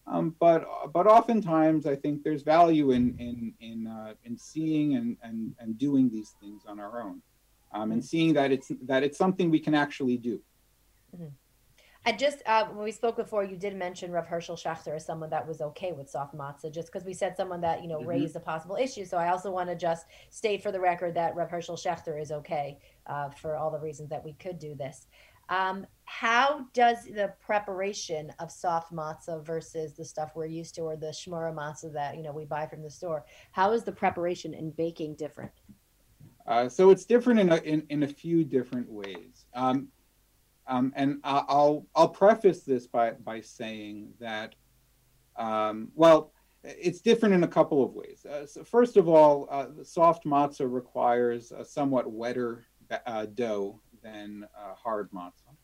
Um, 0.05 0.35
but 0.39 0.67
but 0.93 1.07
oftentimes 1.07 1.85
I 1.87 1.95
think 1.95 2.23
there's 2.23 2.43
value 2.43 2.91
in 2.91 3.15
in 3.17 3.53
in 3.61 3.87
uh, 3.87 4.13
in 4.25 4.37
seeing 4.37 4.95
and, 4.95 5.17
and 5.23 5.55
and 5.59 5.77
doing 5.77 6.09
these 6.09 6.35
things 6.41 6.63
on 6.67 6.79
our 6.79 7.01
own, 7.01 7.21
um, 7.73 7.91
and 7.91 8.03
seeing 8.03 8.33
that 8.33 8.51
it's 8.51 8.71
that 8.83 9.03
it's 9.03 9.17
something 9.17 9.49
we 9.49 9.59
can 9.59 9.73
actually 9.73 10.17
do. 10.17 10.39
Mm-hmm. 11.15 11.27
I 12.05 12.11
just 12.11 12.39
uh, 12.45 12.65
when 12.65 12.83
we 12.83 12.91
spoke 12.91 13.15
before, 13.15 13.45
you 13.45 13.55
did 13.55 13.75
mention 13.75 14.11
Rav 14.11 14.27
Hershel 14.27 14.61
Schachter 14.61 14.95
as 14.95 15.05
someone 15.05 15.29
that 15.29 15.47
was 15.47 15.61
okay 15.61 15.93
with 15.93 16.09
soft 16.09 16.35
matzah, 16.35 16.71
just 16.71 16.91
because 16.91 17.05
we 17.05 17.13
said 17.13 17.37
someone 17.37 17.61
that 17.61 17.81
you 17.81 17.87
know 17.87 17.99
mm-hmm. 17.99 18.09
raised 18.09 18.35
a 18.35 18.41
possible 18.41 18.75
issue. 18.75 19.05
So 19.05 19.17
I 19.17 19.29
also 19.29 19.51
want 19.51 19.69
to 19.69 19.75
just 19.75 20.07
state 20.29 20.61
for 20.61 20.71
the 20.71 20.79
record 20.79 21.13
that 21.15 21.35
Rav 21.35 21.49
Hershel 21.49 21.77
Schachter 21.77 22.21
is 22.21 22.31
okay 22.31 22.77
uh, 23.07 23.29
for 23.29 23.55
all 23.55 23.71
the 23.71 23.79
reasons 23.79 24.09
that 24.09 24.23
we 24.23 24.33
could 24.33 24.59
do 24.59 24.75
this. 24.75 25.07
Um, 25.49 25.85
how 26.05 26.65
does 26.73 27.05
the 27.05 27.33
preparation 27.39 28.33
of 28.39 28.51
soft 28.51 28.93
matzah 28.93 29.45
versus 29.45 29.93
the 29.93 30.03
stuff 30.03 30.31
we're 30.35 30.45
used 30.45 30.75
to, 30.75 30.81
or 30.81 30.97
the 30.97 31.07
shmora 31.07 31.53
matzah 31.53 31.93
that 31.93 32.17
you 32.17 32.23
know 32.23 32.33
we 32.33 32.43
buy 32.43 32.67
from 32.67 32.83
the 32.83 32.89
store? 32.89 33.25
How 33.53 33.71
is 33.71 33.83
the 33.83 33.93
preparation 33.93 34.53
and 34.53 34.75
baking 34.75 35.15
different? 35.15 35.51
Uh, 36.45 36.67
so 36.67 36.89
it's 36.89 37.05
different 37.05 37.39
in 37.39 37.51
a, 37.53 37.55
in, 37.57 37.85
in 37.89 38.03
a 38.03 38.07
few 38.07 38.43
different 38.43 38.89
ways. 38.89 39.45
Um, 39.53 39.87
um, 40.67 40.93
and 40.95 41.19
I'll 41.23 41.85
I'll 41.95 42.09
preface 42.09 42.63
this 42.63 42.87
by 42.87 43.11
by 43.11 43.41
saying 43.41 44.13
that, 44.19 44.55
um, 45.35 45.91
well, 45.93 46.31
it's 46.63 47.01
different 47.01 47.35
in 47.35 47.43
a 47.43 47.47
couple 47.47 47.83
of 47.83 47.93
ways. 47.93 48.25
Uh, 48.25 48.45
so 48.45 48.63
first 48.63 48.95
of 48.95 49.09
all, 49.09 49.47
uh, 49.51 49.67
soft 49.83 50.25
matzah 50.25 50.71
requires 50.71 51.51
a 51.51 51.65
somewhat 51.65 52.09
wetter 52.09 52.65
uh, 53.05 53.25
dough 53.25 53.81
than 54.01 54.47
hard 54.75 55.09
matzah. 55.11 55.55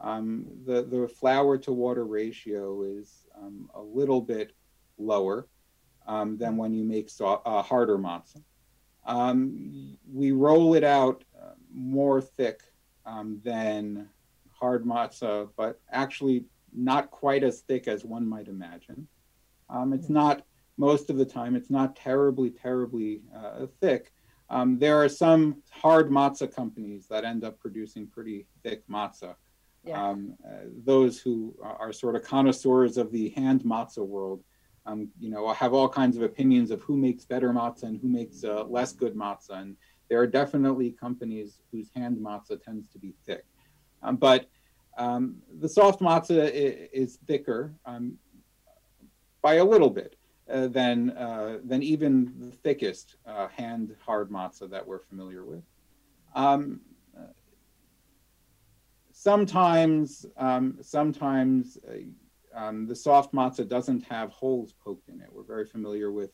Um, 0.00 0.46
the 0.64 0.82
the 0.82 1.08
flour 1.08 1.58
to 1.58 1.72
water 1.72 2.06
ratio 2.06 2.82
is 2.82 3.26
um, 3.36 3.68
a 3.74 3.82
little 3.82 4.22
bit 4.22 4.52
lower 4.96 5.46
um, 6.06 6.38
than 6.38 6.56
when 6.56 6.72
you 6.72 6.84
make 6.84 7.10
so, 7.10 7.42
uh, 7.44 7.62
harder 7.62 7.98
matzah. 7.98 8.42
Um, 9.04 9.98
we 10.10 10.32
roll 10.32 10.74
it 10.74 10.84
out 10.84 11.24
uh, 11.38 11.52
more 11.72 12.20
thick 12.22 12.62
than 13.42 14.08
hard 14.58 14.84
matzah, 14.84 15.48
but 15.56 15.80
actually 15.90 16.44
not 16.74 17.10
quite 17.10 17.42
as 17.42 17.60
thick 17.60 17.88
as 17.88 18.04
one 18.04 18.28
might 18.28 18.48
imagine. 18.48 19.06
Um, 19.70 19.92
it's 19.92 20.08
not 20.08 20.42
most 20.76 21.10
of 21.10 21.16
the 21.16 21.24
time. 21.24 21.56
It's 21.56 21.70
not 21.70 21.96
terribly, 21.96 22.50
terribly 22.50 23.22
uh, 23.36 23.66
thick. 23.80 24.12
Um, 24.50 24.78
there 24.78 25.02
are 25.02 25.08
some 25.08 25.62
hard 25.70 26.10
matzah 26.10 26.54
companies 26.54 27.06
that 27.08 27.24
end 27.24 27.44
up 27.44 27.58
producing 27.58 28.06
pretty 28.06 28.46
thick 28.62 28.86
matzah. 28.88 29.34
Yeah. 29.84 30.08
Um, 30.08 30.34
uh, 30.44 30.64
those 30.84 31.20
who 31.20 31.54
are 31.62 31.92
sort 31.92 32.16
of 32.16 32.22
connoisseurs 32.22 32.96
of 32.96 33.12
the 33.12 33.30
hand 33.30 33.62
matzah 33.62 34.06
world, 34.06 34.42
um, 34.86 35.08
you 35.18 35.30
know, 35.30 35.52
have 35.52 35.74
all 35.74 35.88
kinds 35.88 36.16
of 36.16 36.22
opinions 36.22 36.70
of 36.70 36.80
who 36.82 36.96
makes 36.96 37.24
better 37.24 37.52
matzah 37.52 37.84
and 37.84 38.00
who 38.00 38.08
makes 38.08 38.42
uh, 38.42 38.64
less 38.64 38.92
good 38.92 39.14
matzah. 39.14 39.60
And 39.60 39.76
there 40.08 40.20
are 40.20 40.26
definitely 40.26 40.92
companies 40.92 41.60
whose 41.70 41.90
hand 41.94 42.16
matzah 42.18 42.62
tends 42.62 42.88
to 42.90 42.98
be 42.98 43.14
thick. 43.26 43.44
Um, 44.02 44.16
but 44.16 44.48
um, 44.96 45.36
the 45.60 45.68
soft 45.68 46.00
matzah 46.00 46.50
is, 46.92 47.18
thicker 47.26 47.74
um, 47.86 48.18
by 49.42 49.54
a 49.54 49.64
little 49.64 49.90
bit 49.90 50.16
uh, 50.50 50.68
than, 50.68 51.10
uh, 51.10 51.58
than 51.64 51.82
even 51.82 52.32
the 52.38 52.50
thickest 52.50 53.16
uh, 53.26 53.48
hand 53.48 53.94
hard 54.04 54.30
matzah 54.30 54.68
that 54.70 54.86
we're 54.86 54.98
familiar 54.98 55.44
with. 55.44 55.62
Um, 56.34 56.80
sometimes, 59.12 60.26
um, 60.36 60.78
sometimes 60.80 61.78
uh, 61.88 62.58
um, 62.58 62.86
the 62.86 62.94
soft 62.94 63.32
matzah 63.32 63.68
doesn't 63.68 64.04
have 64.04 64.30
holes 64.30 64.74
poked 64.84 65.08
in 65.08 65.20
it. 65.20 65.28
We're 65.32 65.42
very 65.42 65.66
familiar 65.66 66.12
with 66.12 66.30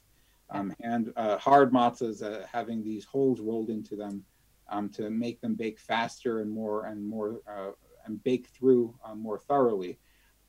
um, 0.51 0.75
and 0.81 1.13
uh, 1.17 1.39
hard 1.39 1.73
matzahs 1.73 2.23
uh, 2.23 2.47
having 2.51 2.83
these 2.83 3.05
holes 3.05 3.41
rolled 3.41 3.71
into 3.71 3.97
them 3.97 4.23
um, 4.69 4.89
to 4.91 5.11
make 5.11 5.41
them 5.41 5.55
bake 5.55 5.79
faster 5.79 6.41
and 6.41 6.51
more 6.51 6.87
and 6.87 7.05
more 7.05 7.41
uh, 7.49 7.73
and 8.07 8.23
bake 8.23 8.49
through 8.49 8.95
uh, 9.05 9.15
more 9.15 9.39
thoroughly. 9.39 9.99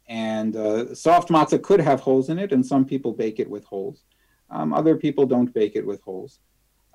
And 0.07 0.55
uh, 0.55 0.93
soft 0.93 1.29
matzah 1.29 1.61
could 1.61 1.79
have 1.79 1.99
holes 1.99 2.29
in 2.29 2.37
it, 2.37 2.51
and 2.51 2.65
some 2.65 2.85
people 2.85 3.13
bake 3.13 3.39
it 3.39 3.49
with 3.49 3.65
holes. 3.65 4.03
Um, 4.49 4.73
other 4.73 4.95
people 4.95 5.25
don't 5.25 5.51
bake 5.53 5.75
it 5.75 5.85
with 5.85 6.01
holes. 6.01 6.39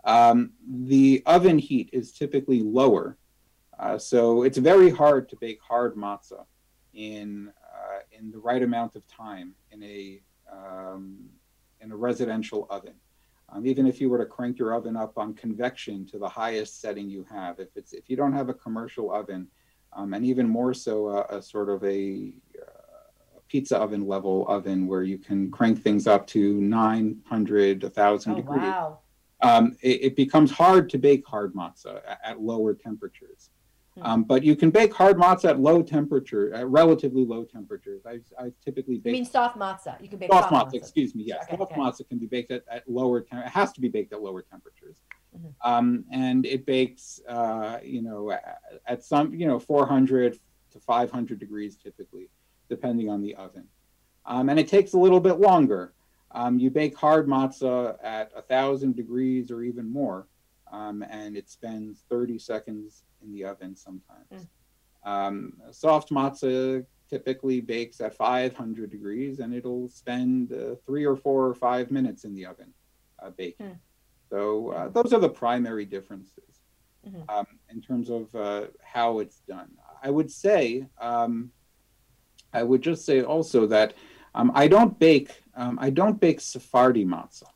Um, 0.04 0.52
the 0.66 1.22
oven 1.26 1.58
heat 1.58 1.90
is 1.92 2.12
typically 2.12 2.60
lower, 2.60 3.18
uh, 3.78 3.98
so 3.98 4.44
it's 4.44 4.58
very 4.58 4.90
hard 4.90 5.28
to 5.30 5.36
bake 5.36 5.60
hard 5.60 5.96
matzah 5.96 6.44
in 6.94 7.52
in 8.12 8.30
the 8.30 8.38
right 8.38 8.62
amount 8.62 8.96
of 8.96 9.06
time 9.06 9.54
in 9.70 9.82
a 9.82 10.20
um, 10.52 11.28
in 11.80 11.92
a 11.92 11.96
residential 11.96 12.66
oven. 12.70 12.94
Um, 13.52 13.66
even 13.66 13.86
if 13.86 14.00
you 14.00 14.08
were 14.08 14.18
to 14.18 14.26
crank 14.26 14.58
your 14.58 14.74
oven 14.74 14.96
up 14.96 15.18
on 15.18 15.34
convection 15.34 16.06
to 16.06 16.18
the 16.18 16.28
highest 16.28 16.80
setting 16.80 17.08
you 17.08 17.26
have, 17.30 17.58
if 17.58 17.68
it's 17.76 17.92
if 17.92 18.08
you 18.08 18.16
don't 18.16 18.32
have 18.32 18.48
a 18.48 18.54
commercial 18.54 19.12
oven, 19.12 19.48
um, 19.92 20.14
and 20.14 20.24
even 20.24 20.48
more 20.48 20.72
so 20.72 21.08
a, 21.08 21.38
a 21.38 21.42
sort 21.42 21.68
of 21.68 21.82
a, 21.82 22.32
uh, 22.56 23.38
a, 23.38 23.40
pizza 23.48 23.76
oven 23.76 24.06
level 24.06 24.46
oven 24.48 24.86
where 24.86 25.02
you 25.02 25.18
can 25.18 25.50
crank 25.50 25.82
things 25.82 26.06
up 26.06 26.26
to 26.28 26.60
900, 26.60 27.82
1,000 27.82 28.32
oh, 28.32 28.36
degrees, 28.36 28.60
wow. 28.60 28.98
um, 29.42 29.76
it, 29.82 30.02
it, 30.02 30.16
becomes 30.16 30.52
hard 30.52 30.88
to 30.88 30.98
bake 30.98 31.26
hard 31.26 31.52
matzah 31.54 32.00
at, 32.06 32.20
at 32.22 32.40
lower 32.40 32.72
temperatures. 32.72 33.50
Um, 34.02 34.24
but 34.24 34.42
you 34.42 34.56
can 34.56 34.70
bake 34.70 34.94
hard 34.94 35.18
matzah 35.18 35.50
at 35.50 35.60
low 35.60 35.82
temperature, 35.82 36.52
at 36.54 36.66
relatively 36.68 37.24
low 37.24 37.44
temperatures. 37.44 38.02
I, 38.06 38.20
I 38.38 38.52
typically 38.64 38.98
bake. 38.98 39.06
You 39.06 39.12
mean 39.12 39.24
soft 39.24 39.58
matzah? 39.58 40.00
You 40.00 40.08
can 40.08 40.18
bake 40.18 40.30
soft, 40.30 40.50
soft 40.50 40.72
matzah, 40.72 40.76
Excuse 40.76 41.14
me. 41.14 41.24
Yes, 41.24 41.44
okay, 41.44 41.56
soft 41.56 41.72
okay. 41.72 41.80
matzah 41.80 42.08
can 42.08 42.18
be 42.18 42.26
baked 42.26 42.50
at, 42.50 42.64
at 42.70 42.88
lower. 42.88 43.20
Tem- 43.20 43.40
it 43.40 43.48
has 43.48 43.72
to 43.72 43.80
be 43.80 43.88
baked 43.88 44.12
at 44.12 44.22
lower 44.22 44.42
temperatures, 44.42 45.02
mm-hmm. 45.36 45.48
um, 45.68 46.04
and 46.12 46.46
it 46.46 46.66
bakes, 46.66 47.20
uh, 47.28 47.78
you 47.82 48.02
know, 48.02 48.36
at 48.86 49.04
some, 49.04 49.34
you 49.34 49.46
know, 49.46 49.58
400 49.58 50.38
to 50.72 50.80
500 50.80 51.38
degrees 51.38 51.76
typically, 51.76 52.28
depending 52.68 53.08
on 53.08 53.22
the 53.22 53.34
oven, 53.34 53.66
um, 54.26 54.48
and 54.48 54.58
it 54.58 54.68
takes 54.68 54.92
a 54.92 54.98
little 54.98 55.20
bit 55.20 55.38
longer. 55.38 55.92
Um, 56.32 56.60
you 56.60 56.70
bake 56.70 56.96
hard 56.96 57.26
matzah 57.26 57.96
at 58.04 58.30
a 58.36 58.42
thousand 58.42 58.94
degrees 58.94 59.50
or 59.50 59.62
even 59.62 59.92
more, 59.92 60.28
um, 60.70 61.02
and 61.10 61.36
it 61.36 61.48
spends 61.48 62.04
30 62.08 62.38
seconds 62.38 63.04
in 63.22 63.32
the 63.32 63.44
oven 63.44 63.76
sometimes. 63.76 64.48
Mm. 65.04 65.10
Um, 65.10 65.52
soft 65.70 66.10
matzah 66.10 66.84
typically 67.08 67.60
bakes 67.60 68.00
at 68.00 68.14
500 68.14 68.90
degrees 68.90 69.40
and 69.40 69.54
it'll 69.54 69.88
spend 69.88 70.52
uh, 70.52 70.76
three 70.86 71.04
or 71.04 71.16
four 71.16 71.46
or 71.46 71.54
five 71.54 71.90
minutes 71.90 72.24
in 72.24 72.34
the 72.34 72.46
oven 72.46 72.72
uh, 73.20 73.30
baking. 73.30 73.66
Mm. 73.66 73.78
So 74.30 74.70
uh, 74.70 74.88
those 74.88 75.12
are 75.12 75.18
the 75.18 75.28
primary 75.28 75.84
differences 75.84 76.60
mm-hmm. 77.06 77.28
um, 77.28 77.46
in 77.68 77.80
terms 77.80 78.10
of 78.10 78.32
uh, 78.34 78.66
how 78.82 79.18
it's 79.18 79.40
done. 79.40 79.70
I 80.02 80.10
would 80.10 80.30
say, 80.30 80.86
um, 81.00 81.50
I 82.52 82.62
would 82.62 82.82
just 82.82 83.04
say 83.04 83.22
also 83.22 83.66
that 83.66 83.94
um, 84.34 84.52
I 84.54 84.68
don't 84.68 84.98
bake, 84.98 85.42
um, 85.56 85.78
I 85.80 85.90
don't 85.90 86.20
bake 86.20 86.40
Sephardi 86.40 87.04
matzah. 87.04 87.50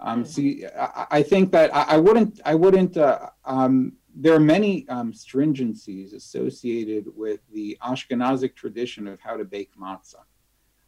Um, 0.00 0.24
mm. 0.24 0.26
See, 0.26 0.66
I, 0.66 1.06
I, 1.10 1.22
think 1.22 1.52
that 1.52 1.74
I, 1.74 1.82
I 1.82 1.96
wouldn't, 1.98 2.40
I 2.44 2.54
wouldn't 2.54 2.96
uh, 2.96 3.30
um, 3.44 3.92
there 4.14 4.34
are 4.34 4.40
many 4.40 4.88
um, 4.88 5.12
stringencies 5.12 6.14
associated 6.14 7.06
with 7.16 7.40
the 7.52 7.76
Ashkenazic 7.82 8.54
tradition 8.54 9.06
of 9.08 9.20
how 9.20 9.36
to 9.36 9.44
bake 9.44 9.72
matzah 9.76 10.22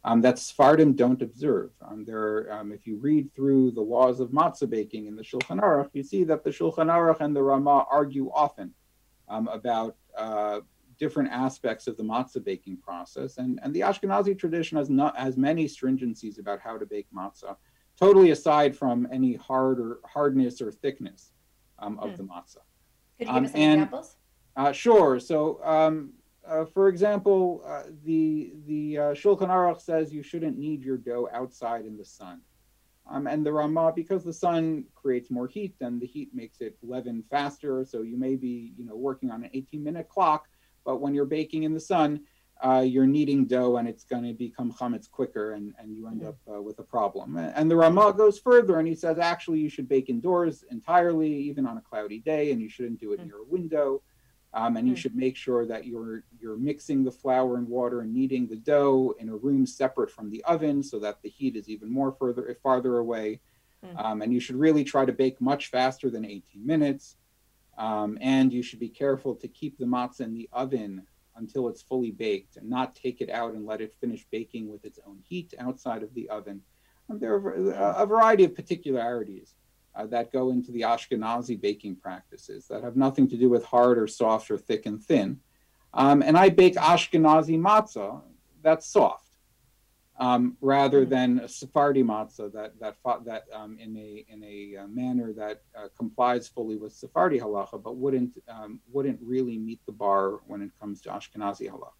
um, 0.07 0.21
that 0.21 0.39
Sephardim 0.39 0.93
don't 0.93 1.21
observe. 1.21 1.71
Um, 1.81 2.05
there, 2.05 2.51
um, 2.53 2.71
if 2.71 2.87
you 2.87 2.97
read 2.97 3.33
through 3.35 3.71
the 3.71 3.81
laws 3.81 4.21
of 4.21 4.29
matzah 4.29 4.69
baking 4.69 5.07
in 5.07 5.17
the 5.17 5.23
Shulchan 5.23 5.59
Aruch, 5.59 5.89
you 5.91 6.03
see 6.03 6.23
that 6.23 6.45
the 6.45 6.49
Shulchan 6.49 6.87
Aruch 6.87 7.19
and 7.19 7.35
the 7.35 7.43
Rama 7.43 7.85
argue 7.91 8.31
often 8.33 8.73
um, 9.27 9.49
about 9.49 9.97
uh, 10.17 10.61
different 10.97 11.29
aspects 11.31 11.87
of 11.87 11.97
the 11.97 12.03
matzah 12.03 12.43
baking 12.43 12.77
process, 12.77 13.37
and, 13.37 13.59
and 13.63 13.73
the 13.73 13.81
Ashkenazi 13.81 14.39
tradition 14.39 14.77
has 14.77 14.89
not 14.89 15.17
has 15.17 15.35
many 15.35 15.65
stringencies 15.65 16.39
about 16.39 16.61
how 16.61 16.77
to 16.77 16.85
bake 16.85 17.07
matzah, 17.13 17.57
totally 17.99 18.31
aside 18.31 18.75
from 18.75 19.07
any 19.11 19.35
hard 19.35 19.79
or 19.79 19.99
hardness 20.05 20.61
or 20.61 20.71
thickness 20.71 21.31
um, 21.79 21.99
of 21.99 22.11
mm. 22.11 22.17
the 22.17 22.23
matzah. 22.23 22.57
Could 23.17 23.27
you 23.27 23.33
give 23.33 23.35
um, 23.35 23.45
us 23.45 23.51
some 23.51 23.61
and, 23.61 23.73
examples? 23.73 24.15
Uh, 24.55 24.71
sure. 24.71 25.19
So, 25.19 25.59
um, 25.63 26.13
uh, 26.47 26.65
for 26.65 26.87
example, 26.87 27.61
uh, 27.65 27.83
the 28.05 28.53
the 28.65 28.97
uh, 28.97 29.01
Shulchan 29.13 29.49
Aruch 29.49 29.81
says 29.81 30.13
you 30.13 30.23
shouldn't 30.23 30.57
knead 30.57 30.83
your 30.83 30.97
dough 30.97 31.27
outside 31.33 31.85
in 31.85 31.97
the 31.97 32.05
sun. 32.05 32.41
Um, 33.09 33.25
and 33.25 33.45
the 33.45 33.53
Ramah, 33.53 33.93
because 33.95 34.23
the 34.23 34.33
sun 34.33 34.83
creates 34.93 35.31
more 35.31 35.47
heat, 35.47 35.75
and 35.79 36.01
the 36.01 36.05
heat 36.05 36.29
makes 36.33 36.59
it 36.59 36.77
leaven 36.83 37.23
faster. 37.29 37.85
So 37.85 38.01
you 38.01 38.17
may 38.17 38.35
be, 38.35 38.73
you 38.77 38.85
know, 38.85 38.95
working 38.95 39.31
on 39.31 39.43
an 39.45 39.49
18-minute 39.55 40.09
clock, 40.09 40.49
but 40.85 40.99
when 40.99 41.13
you're 41.13 41.25
baking 41.25 41.63
in 41.63 41.73
the 41.73 41.79
sun, 41.79 42.21
uh, 42.61 42.83
you're 42.85 43.05
kneading 43.05 43.45
dough 43.45 43.77
and 43.77 43.87
it's 43.87 44.03
going 44.03 44.23
to 44.23 44.33
become 44.33 44.73
chametz 44.73 45.09
quicker 45.09 45.53
and, 45.53 45.73
and 45.79 45.95
you 45.95 46.07
end 46.07 46.23
up 46.23 46.37
uh, 46.51 46.61
with 46.61 46.79
a 46.79 46.83
problem. 46.83 47.37
And 47.37 47.69
the 47.69 47.75
Ramah 47.75 48.13
goes 48.13 48.39
further 48.39 48.79
and 48.79 48.87
he 48.87 48.95
says, 48.95 49.19
actually, 49.19 49.59
you 49.59 49.69
should 49.69 49.87
bake 49.87 50.09
indoors 50.09 50.63
entirely, 50.71 51.31
even 51.31 51.67
on 51.67 51.77
a 51.77 51.81
cloudy 51.81 52.19
day, 52.19 52.51
and 52.51 52.61
you 52.61 52.69
shouldn't 52.69 52.99
do 52.99 53.13
it 53.13 53.19
mm-hmm. 53.19 53.29
near 53.29 53.37
a 53.37 53.45
window. 53.45 54.01
Um, 54.53 54.77
and 54.77 54.87
you 54.87 54.93
mm-hmm. 54.93 55.01
should 55.01 55.15
make 55.15 55.35
sure 55.35 55.65
that 55.65 55.85
you're 55.85 56.23
you're 56.39 56.57
mixing 56.57 57.03
the 57.03 57.11
flour 57.11 57.57
and 57.57 57.67
water 57.67 58.01
and 58.01 58.13
kneading 58.13 58.47
the 58.47 58.55
dough 58.55 59.13
in 59.19 59.29
a 59.29 59.35
room 59.35 59.65
separate 59.65 60.09
from 60.09 60.31
the 60.31 60.43
oven 60.45 60.81
so 60.81 60.99
that 60.99 61.21
the 61.21 61.29
heat 61.29 61.55
is 61.55 61.69
even 61.69 61.91
more 61.91 62.13
further 62.13 62.57
farther 62.63 62.97
away. 62.97 63.39
Mm. 63.85 64.03
Um, 64.03 64.21
and 64.21 64.33
you 64.33 64.39
should 64.39 64.55
really 64.55 64.83
try 64.83 65.05
to 65.05 65.11
bake 65.11 65.39
much 65.41 65.67
faster 65.67 66.09
than 66.09 66.25
18 66.25 66.65
minutes. 66.65 67.17
Um, 67.77 68.17
and 68.21 68.51
you 68.51 68.63
should 68.63 68.79
be 68.79 68.89
careful 68.89 69.35
to 69.35 69.47
keep 69.47 69.77
the 69.77 69.85
matzah 69.85 70.21
in 70.21 70.33
the 70.33 70.49
oven 70.51 71.05
until 71.37 71.67
it's 71.67 71.81
fully 71.81 72.11
baked 72.11 72.57
and 72.57 72.69
not 72.69 72.95
take 72.95 73.21
it 73.21 73.29
out 73.29 73.53
and 73.53 73.65
let 73.65 73.81
it 73.81 73.95
finish 73.99 74.25
baking 74.31 74.71
with 74.71 74.85
its 74.85 74.99
own 75.05 75.19
heat 75.27 75.53
outside 75.59 76.03
of 76.03 76.13
the 76.13 76.29
oven. 76.29 76.61
And 77.09 77.19
there 77.19 77.35
are 77.35 77.93
a 77.97 78.05
variety 78.05 78.43
of 78.43 78.55
particularities 78.55 79.53
uh, 79.95 80.05
that 80.07 80.31
go 80.31 80.49
into 80.51 80.71
the 80.71 80.81
Ashkenazi 80.81 81.59
baking 81.59 81.95
practices 81.95 82.67
that 82.67 82.83
have 82.83 82.95
nothing 82.95 83.27
to 83.29 83.37
do 83.37 83.49
with 83.49 83.63
hard 83.65 83.97
or 83.97 84.07
soft 84.07 84.51
or 84.51 84.57
thick 84.57 84.85
and 84.85 85.01
thin. 85.01 85.39
Um, 85.93 86.21
and 86.21 86.37
I 86.37 86.49
bake 86.49 86.75
Ashkenazi 86.75 87.57
matzah 87.59 88.21
that's 88.61 88.87
soft 88.87 89.26
um, 90.19 90.57
rather 90.61 91.01
mm-hmm. 91.01 91.09
than 91.11 91.39
a 91.39 91.47
Sephardi 91.47 92.03
matzah 92.03 92.51
that 92.53 92.79
that 92.79 92.97
that 93.25 93.43
um, 93.53 93.77
in 93.79 93.95
a 93.97 94.25
in 94.29 94.43
a 94.43 94.83
uh, 94.83 94.87
manner 94.87 95.33
that 95.33 95.61
uh, 95.77 95.87
complies 95.95 96.47
fully 96.47 96.75
with 96.75 96.93
Sephardi 96.93 97.39
halacha, 97.39 97.81
but 97.81 97.95
wouldn't 97.95 98.31
um, 98.47 98.79
wouldn't 98.91 99.19
really 99.21 99.57
meet 99.57 99.79
the 99.85 99.91
bar 99.91 100.39
when 100.47 100.61
it 100.61 100.71
comes 100.79 101.01
to 101.01 101.09
Ashkenazi 101.09 101.69
halacha. 101.69 101.91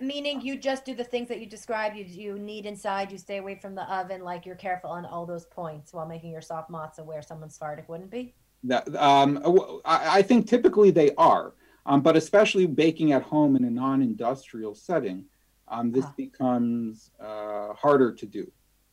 Meaning, 0.00 0.42
you 0.42 0.58
just 0.58 0.84
do 0.84 0.94
the 0.94 1.04
things 1.04 1.28
that 1.28 1.40
you 1.40 1.46
described. 1.46 1.96
You 1.96 2.04
you 2.04 2.38
knead 2.38 2.66
inside. 2.66 3.12
You 3.12 3.18
stay 3.18 3.38
away 3.38 3.54
from 3.54 3.74
the 3.74 3.82
oven. 3.92 4.22
Like 4.22 4.44
you're 4.44 4.56
careful 4.56 4.90
on 4.90 5.06
all 5.06 5.24
those 5.24 5.46
points 5.46 5.92
while 5.92 6.06
making 6.06 6.32
your 6.32 6.42
soft 6.42 6.70
matzah, 6.70 7.04
where 7.04 7.22
someone 7.22 7.48
Sephardic 7.48 7.88
wouldn't 7.88 8.10
be. 8.10 8.34
That 8.64 8.94
um, 8.96 9.38
I, 9.84 10.18
I 10.18 10.22
think 10.22 10.48
typically 10.48 10.90
they 10.90 11.14
are, 11.14 11.54
um, 11.86 12.00
but 12.00 12.16
especially 12.16 12.66
baking 12.66 13.12
at 13.12 13.22
home 13.22 13.54
in 13.54 13.64
a 13.64 13.70
non-industrial 13.70 14.74
setting 14.74 15.26
um, 15.68 15.90
this 15.90 16.06
becomes 16.16 17.10
uh, 17.20 17.72
harder 17.74 18.12
to 18.12 18.26
do, 18.26 18.50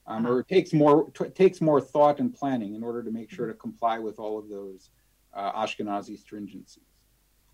um, 0.07 0.25
or 0.25 0.39
it 0.39 0.47
takes 0.47 0.73
more 0.73 1.09
t- 1.12 1.29
takes 1.29 1.62
more 1.62 1.79
thought 1.79 2.19
and 2.19 2.33
planning 2.33 2.75
in 2.75 2.83
order 2.83 3.03
to 3.03 3.12
make 3.12 3.29
sure 3.29 3.47
to 3.47 3.53
comply 3.53 3.99
with 3.99 4.19
all 4.19 4.39
of 4.39 4.49
those 4.49 4.89
uh, 5.33 5.51
Ashkenazi 5.53 6.17
stringencies. 6.17 6.79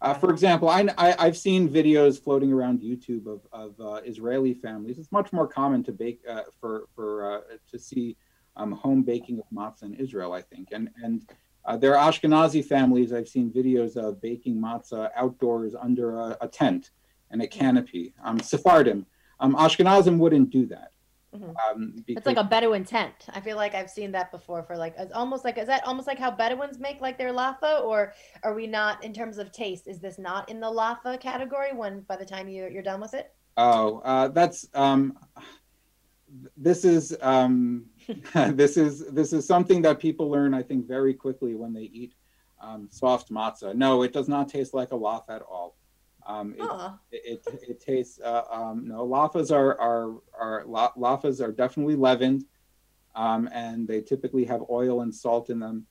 Uh, 0.02 0.14
for 0.14 0.30
example, 0.30 0.70
I, 0.70 0.88
I, 0.98 1.26
have 1.26 1.38
seen 1.38 1.68
videos 1.68 2.24
floating 2.24 2.54
around 2.54 2.80
YouTube 2.80 3.28
of, 3.28 3.42
of 3.52 3.82
uh, 3.82 4.00
Israeli 4.06 4.54
families. 4.54 4.98
It's 4.98 5.12
much 5.12 5.34
more 5.34 5.46
common 5.46 5.84
to 5.84 5.92
bake 5.92 6.22
uh, 6.28 6.44
for 6.62 6.86
for 6.96 7.34
uh, 7.34 7.42
to 7.72 7.78
see 7.78 8.16
um, 8.56 8.72
home 8.72 9.04
baking 9.04 9.40
of 9.40 9.46
matzah 9.54 9.84
in 9.84 9.96
Israel, 9.96 10.32
I 10.32 10.42
think, 10.42 10.70
and 10.72 10.90
and 11.04 11.30
uh, 11.66 11.76
there 11.76 11.98
are 11.98 12.12
Ashkenazi 12.12 12.64
families. 12.64 13.12
I've 13.12 13.28
seen 13.28 13.52
videos 13.52 13.98
of 13.98 14.22
baking 14.22 14.56
matzah 14.56 15.10
outdoors 15.18 15.76
under 15.76 16.16
a, 16.16 16.38
a 16.42 16.48
tent 16.48 16.92
and 17.32 17.42
a 17.42 17.48
canopy. 17.48 18.14
Um, 18.24 18.40
Sephardim, 18.40 19.06
um, 19.40 19.56
Ashkenazim 19.56 20.18
wouldn't 20.18 20.50
do 20.50 20.66
that. 20.68 20.92
Mhm. 21.34 21.54
Um, 21.70 22.04
It's 22.08 22.26
like 22.26 22.38
a 22.38 22.44
Bedouin 22.44 22.84
tent. 22.84 23.14
I 23.30 23.40
feel 23.40 23.56
like 23.56 23.76
I've 23.76 23.90
seen 23.90 24.12
that 24.14 24.32
before 24.32 24.64
for 24.64 24.76
like 24.76 24.96
it's 24.98 25.14
almost 25.14 25.46
like 25.46 25.60
is 25.60 25.68
that 25.68 25.86
almost 25.86 26.08
like 26.08 26.18
how 26.18 26.32
Bedouins 26.32 26.80
make 26.80 27.02
like 27.02 27.20
their 27.20 27.32
lafa 27.32 27.84
or 27.84 28.14
are 28.42 28.56
we 28.56 28.66
not 28.66 29.04
in 29.04 29.14
terms 29.14 29.38
of 29.38 29.52
taste 29.52 29.88
is 29.88 30.00
this 30.00 30.18
not 30.18 30.50
in 30.50 30.60
the 30.60 30.68
lafa 30.68 31.20
category 31.20 31.72
when 31.72 32.02
by 32.02 32.16
the 32.16 32.26
time 32.26 32.48
you 32.50 32.68
you're 32.68 32.82
done 32.82 33.00
with 33.00 33.14
it? 33.14 33.32
Oh, 33.58 34.00
uh, 34.00 34.30
that's 34.30 34.68
um, 34.74 35.20
this 36.58 36.84
is 36.84 37.16
um, 37.22 37.86
this 38.34 38.76
is 38.76 39.06
this 39.12 39.32
is 39.32 39.46
something 39.46 39.84
that 39.84 40.00
people 40.00 40.32
learn, 40.32 40.56
I 40.56 40.64
think, 40.64 40.88
very 40.88 41.14
quickly 41.14 41.54
when 41.54 41.74
they 41.74 41.84
eat 41.84 42.14
um, 42.60 42.88
soft 42.90 43.32
matzah. 43.32 43.76
No, 43.76 44.02
it 44.02 44.14
does 44.14 44.28
not 44.28 44.50
taste 44.50 44.74
like 44.74 44.92
a 44.92 44.96
loaf 44.96 45.30
at 45.30 45.44
all. 45.44 45.76
Um, 46.30 46.54
it, 46.54 46.62
Oh, 46.62 47.00
it, 47.12 47.42
it, 47.48 47.60
it 47.70 47.80
tastes 47.82 48.20
uh, 48.22 48.44
um, 48.52 48.88
no 48.88 49.06
lafas 49.08 49.52
are 49.52 49.80
are 49.82 50.14
are 50.40 50.64
la- 50.68 50.94
lafas 50.94 51.42
are 51.42 51.52
definitely 51.52 51.96
leavened, 51.96 52.46
um, 53.16 53.50
and 53.52 53.88
they 53.88 54.02
typically 54.02 54.46
have 54.46 54.62
oil 54.70 55.02
and 55.02 55.14
salt 55.14 55.50
in 55.50 55.60
them. 55.60 55.88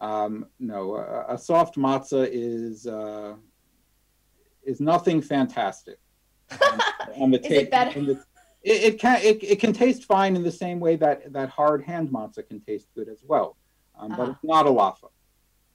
Um, 0.00 0.46
no, 0.60 0.96
a, 0.96 1.34
a 1.34 1.38
soft 1.38 1.76
matzah 1.76 2.28
is 2.30 2.86
uh, 2.86 3.34
is 4.62 4.78
nothing 4.80 5.22
fantastic. 5.22 5.98
Um, 6.50 6.80
on 7.22 7.30
the 7.30 7.44
Is 7.44 7.52
it 7.52 7.70
better? 7.70 8.00
the- 8.00 8.24
it, 8.62 8.98
can 8.98 9.20
it, 9.22 9.42
it 9.42 9.60
can 9.60 9.72
taste 9.72 10.04
fine 10.04 10.34
in 10.34 10.42
the 10.42 10.50
same 10.50 10.80
way 10.80 10.96
that 10.96 11.32
that 11.32 11.48
hard 11.48 11.82
hand 11.84 12.08
matzah 12.10 12.46
can 12.46 12.60
taste 12.60 12.88
good 12.94 13.08
as 13.08 13.22
well, 13.26 13.56
um, 13.98 14.08
but 14.10 14.20
Uh-huh. 14.20 14.30
it's 14.32 14.44
not 14.44 14.66
a 14.66 14.70
lafa. 14.70 15.08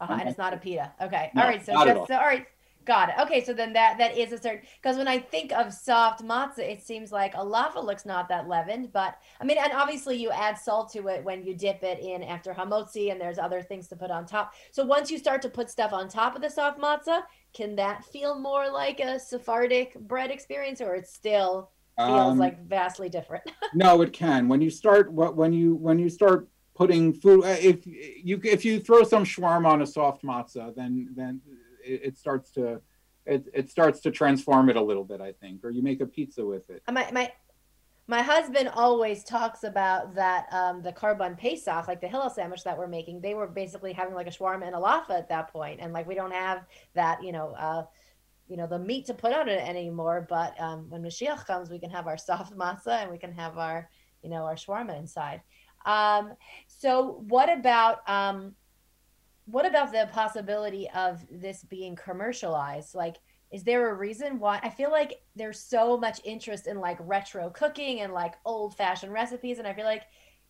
uh-huh, 0.02 0.17
and 0.19 0.30
it's 0.30 0.38
not 0.38 0.54
a 0.54 0.58
pita. 0.58 0.91
Okay. 1.02 1.32
No, 1.34 1.41
all 1.43 1.47
right. 1.47 1.65
So 1.65 1.71
just 1.73 1.97
all. 1.97 2.08
so 2.08 2.15
all 2.15 2.26
right. 2.26 2.45
Got 2.85 3.09
it. 3.09 3.15
Okay, 3.21 3.43
so 3.43 3.53
then 3.53 3.71
that 3.73 3.97
that 3.97 4.17
is 4.17 4.31
a 4.33 4.37
certain 4.37 4.61
because 4.81 4.97
when 4.97 5.07
I 5.07 5.17
think 5.17 5.51
of 5.53 5.71
soft 5.73 6.23
matzah, 6.23 6.59
it 6.59 6.81
seems 6.81 7.11
like 7.11 7.33
a 7.35 7.37
lafa 7.37 7.83
looks 7.83 8.05
not 8.05 8.27
that 8.29 8.47
leavened, 8.49 8.91
but 8.91 9.17
I 9.39 9.45
mean, 9.45 9.57
and 9.57 9.71
obviously 9.73 10.17
you 10.17 10.31
add 10.31 10.57
salt 10.57 10.91
to 10.93 11.07
it 11.07 11.23
when 11.23 11.45
you 11.45 11.55
dip 11.55 11.83
it 11.83 11.99
in 11.99 12.23
after 12.23 12.53
hamotzi, 12.53 13.11
and 13.11 13.21
there's 13.21 13.39
other 13.39 13.61
things 13.61 13.87
to 13.89 13.95
put 13.95 14.11
on 14.11 14.25
top. 14.25 14.53
So 14.71 14.83
once 14.83 15.09
you 15.09 15.17
start 15.17 15.41
to 15.43 15.49
put 15.49 15.69
stuff 15.69 15.93
on 15.93 16.09
top 16.09 16.35
of 16.35 16.41
the 16.41 16.49
soft 16.49 16.79
matzah, 16.79 17.21
can 17.53 17.75
that 17.77 18.03
feel 18.05 18.37
more 18.37 18.69
like 18.69 18.99
a 18.99 19.19
Sephardic 19.19 19.93
bread 19.99 20.31
experience, 20.31 20.81
or 20.81 20.95
it 20.95 21.07
still 21.07 21.69
feels 21.97 22.33
Um, 22.33 22.37
like 22.39 22.65
vastly 22.67 23.07
different? 23.09 23.43
No, 23.75 24.01
it 24.01 24.13
can. 24.13 24.47
When 24.47 24.61
you 24.61 24.69
start 24.69 25.11
what 25.11 25.35
when 25.35 25.53
you 25.53 25.75
when 25.75 25.97
you 25.99 26.09
start 26.09 26.47
putting 26.75 27.13
food, 27.13 27.43
uh, 27.45 27.55
if 27.59 27.85
you 27.87 28.39
if 28.43 28.65
you 28.65 28.79
throw 28.79 29.03
some 29.03 29.23
shawarma 29.23 29.67
on 29.67 29.81
a 29.81 29.85
soft 29.87 30.23
matzah, 30.23 30.75
then 30.75 31.09
then 31.15 31.41
it, 31.83 32.01
it 32.03 32.17
starts 32.17 32.51
to 32.51 32.81
it, 33.25 33.45
it 33.53 33.69
starts 33.69 34.01
to 34.01 34.11
transform 34.11 34.69
it 34.69 34.75
a 34.75 34.81
little 34.81 35.05
bit, 35.05 35.21
I 35.21 35.31
think. 35.31 35.63
Or 35.63 35.69
you 35.69 35.81
make 35.81 36.01
a 36.01 36.05
pizza 36.05 36.45
with 36.45 36.69
it. 36.69 36.83
my 36.91 37.09
my 37.11 37.31
my 38.07 38.21
husband 38.21 38.69
always 38.75 39.23
talks 39.23 39.63
about 39.63 40.13
that 40.13 40.45
um 40.51 40.81
the 40.81 40.91
korban 40.91 41.37
pesach 41.37 41.87
like 41.87 42.01
the 42.01 42.07
hillel 42.07 42.29
sandwich 42.29 42.63
that 42.63 42.77
we're 42.77 42.87
making 42.87 43.21
they 43.21 43.33
were 43.33 43.47
basically 43.47 43.93
having 43.93 44.13
like 44.13 44.27
a 44.27 44.29
shawarma 44.29 44.65
and 44.65 44.75
a 44.75 44.79
lafa 44.79 45.11
at 45.11 45.29
that 45.29 45.51
point 45.51 45.79
and 45.79 45.93
like 45.93 46.05
we 46.05 46.15
don't 46.15 46.33
have 46.33 46.65
that 46.95 47.23
you 47.23 47.31
know 47.31 47.53
uh 47.57 47.83
you 48.49 48.57
know 48.57 48.67
the 48.67 48.77
meat 48.77 49.05
to 49.05 49.13
put 49.13 49.31
on 49.33 49.47
it 49.47 49.65
anymore 49.67 50.25
but 50.29 50.59
um 50.59 50.89
when 50.89 51.01
mashiach 51.01 51.45
comes 51.45 51.69
we 51.69 51.79
can 51.79 51.89
have 51.89 52.07
our 52.07 52.17
soft 52.29 52.53
matzah 52.57 53.01
and 53.01 53.09
we 53.11 53.17
can 53.17 53.31
have 53.31 53.57
our 53.57 53.89
you 54.21 54.29
know 54.29 54.43
our 54.43 54.55
shawarma 54.55 54.99
inside 54.99 55.41
um 55.85 56.33
so 56.67 57.23
what 57.29 57.51
about 57.51 58.07
um 58.09 58.53
what 59.45 59.65
about 59.65 59.91
the 59.91 60.08
possibility 60.12 60.89
of 60.95 61.25
this 61.29 61.63
being 61.63 61.95
commercialized 61.95 62.95
like 62.95 63.17
is 63.51 63.63
there 63.63 63.89
a 63.89 63.93
reason 63.93 64.39
why 64.39 64.60
i 64.63 64.69
feel 64.69 64.91
like 64.91 65.21
there's 65.36 65.60
so 65.60 65.97
much 65.97 66.19
interest 66.23 66.67
in 66.67 66.79
like 66.79 66.97
retro 67.01 67.49
cooking 67.49 68.01
and 68.01 68.13
like 68.13 68.36
old 68.45 68.75
fashioned 68.75 69.12
recipes 69.12 69.60
and 69.60 69.67
i 69.67 69.73
feel 69.73 69.86
like 69.86 70.03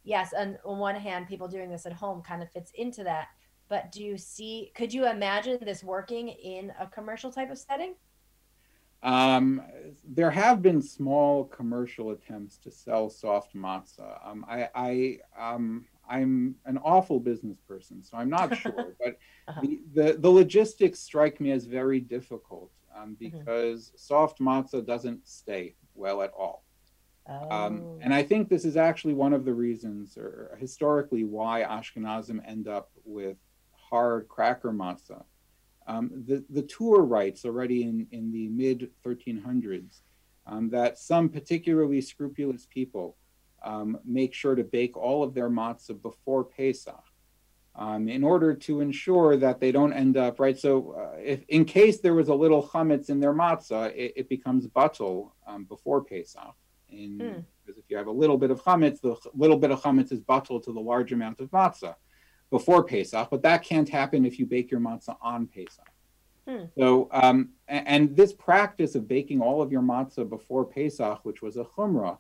yes 0.04 0.34
on, 0.38 0.58
on 0.66 0.78
one 0.78 0.96
hand 0.96 1.28
people 1.28 1.48
doing 1.48 1.70
this 1.70 1.86
at 1.86 1.94
home 1.94 2.22
kind 2.22 2.42
of 2.44 2.52
fits 2.52 2.72
into 2.76 3.04
that 3.04 3.28
but 3.70 3.92
do 3.92 4.04
you 4.04 4.18
see 4.18 4.72
could 4.76 4.94
you 4.94 5.08
imagine 5.08 5.58
this 5.62 5.84
working 5.84 6.30
in 6.30 6.72
a 6.80 6.88
commercial 6.88 7.32
type 7.32 7.52
of 7.52 7.58
setting 7.58 7.96
Um, 9.04 9.62
there 10.06 10.32
have 10.32 10.62
been 10.62 10.82
small 10.82 11.44
commercial 11.46 12.12
attempts 12.12 12.58
to 12.60 12.72
sell 12.72 13.10
soft 13.10 13.54
matzah. 13.54 14.26
Um, 14.26 14.46
I, 14.48 14.70
I, 14.74 15.20
um, 15.38 15.86
I'm 16.18 16.56
an 16.66 16.78
awful 16.94 17.20
business 17.20 17.60
person, 17.68 18.04
so 18.04 18.18
I'm 18.18 18.30
not 18.30 18.56
sure. 18.58 18.96
but 19.04 19.18
Uh-huh. 19.48 19.62
the, 19.62 19.72
the, 19.98 20.08
the 20.26 20.30
logistics 20.30 21.00
strike 21.10 21.42
me 21.42 21.52
as 21.52 21.66
very 21.66 22.00
difficult 22.00 22.72
um, 22.96 23.18
Mm-hmm. 23.20 23.38
because 23.40 23.92
soft 23.98 24.38
matzah 24.40 24.86
doesn't 24.94 25.22
stay 25.28 25.76
well 25.96 26.22
at 26.22 26.32
all. 26.44 26.64
oh. 27.28 27.50
Um, 27.58 27.74
and 28.04 28.14
I 28.14 28.24
think 28.30 28.48
this 28.48 28.66
is 28.66 28.78
actually 28.78 29.16
one 29.26 29.34
of 29.34 29.44
the 29.46 29.54
reasons, 29.54 30.18
or 30.18 30.58
historically, 30.66 31.24
why 31.26 31.56
Ashkenazim 31.78 32.40
end 32.54 32.68
up 32.78 32.88
with 33.18 33.38
hard 33.90 34.28
cracker 34.30 34.72
matzah. 34.72 35.24
Um, 35.88 36.06
the, 36.30 36.38
the 36.50 36.62
Tur 36.74 37.00
writes 37.14 37.44
already 37.46 37.80
in, 37.84 38.08
in 38.12 38.32
the 38.32 38.48
mid 38.48 38.80
1300s 39.06 40.02
um, 40.48 40.70
that 40.70 40.98
some 40.98 41.28
particularly 41.30 42.00
scrupulous 42.02 42.66
people 42.78 43.18
um, 43.64 43.98
make 44.06 44.34
sure 44.34 44.56
to 44.56 44.64
bake 44.64 44.98
all 44.98 45.24
of 45.24 45.34
their 45.34 45.50
matzah 45.50 46.02
before 46.02 46.44
Pesach 46.44 47.04
um, 47.76 48.08
in 48.08 48.24
order 48.24 48.54
to 48.54 48.82
ensure 48.82 49.36
that 49.38 49.60
they 49.60 49.72
don't 49.72 49.94
end 49.94 50.16
up, 50.18 50.40
right? 50.40 50.58
So, 50.58 50.92
uh, 50.92 51.18
if 51.24 51.44
in 51.48 51.66
case 51.66 52.00
there 52.00 52.14
was 52.14 52.28
a 52.28 52.36
little 52.36 52.62
chametz 52.68 53.10
in 53.10 53.20
their 53.20 53.34
matzah, 53.34 53.92
it, 53.96 54.14
it 54.16 54.30
becomes 54.30 54.68
batul 54.68 55.32
um, 55.48 55.64
before 55.66 56.04
Pesach. 56.04 56.56
In, 56.90 57.18
Hmm. 57.20 57.40
Because 57.66 57.80
if 57.80 57.86
you 57.90 57.96
have 57.96 58.08
a 58.08 58.12
little 58.12 58.38
bit 58.38 58.52
of 58.52 58.62
chametz, 58.62 59.00
the 59.00 59.16
little 59.34 59.58
bit 59.58 59.72
of 59.72 59.82
chametz 59.82 60.12
is 60.12 60.20
batul 60.20 60.62
to 60.64 60.74
the 60.74 60.80
large 60.80 61.14
amount 61.14 61.40
of 61.40 61.50
matzah 61.50 61.96
before 62.52 62.84
Pesach, 62.84 63.30
but 63.32 63.42
that 63.42 63.64
can't 63.64 63.88
happen 63.88 64.26
if 64.26 64.38
you 64.38 64.46
bake 64.46 64.70
your 64.70 64.82
matzah 64.82 65.16
on 65.22 65.48
Pesach. 65.48 65.88
Hmm. 66.48 66.66
So, 66.78 67.08
um, 67.12 67.54
a- 67.70 67.88
and, 67.88 68.16
this 68.16 68.34
practice 68.34 68.96
of 68.96 69.08
baking 69.08 69.42
all 69.42 69.62
of 69.62 69.72
your 69.72 69.82
matzah 69.82 70.30
before 70.30 70.66
Pesach, 70.66 71.22
which 71.24 71.42
was 71.42 71.56
a 71.56 71.64
chumrah, 71.64 72.18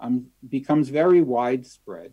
um, 0.00 0.26
becomes 0.48 0.88
very 0.88 1.22
widespread. 1.22 2.12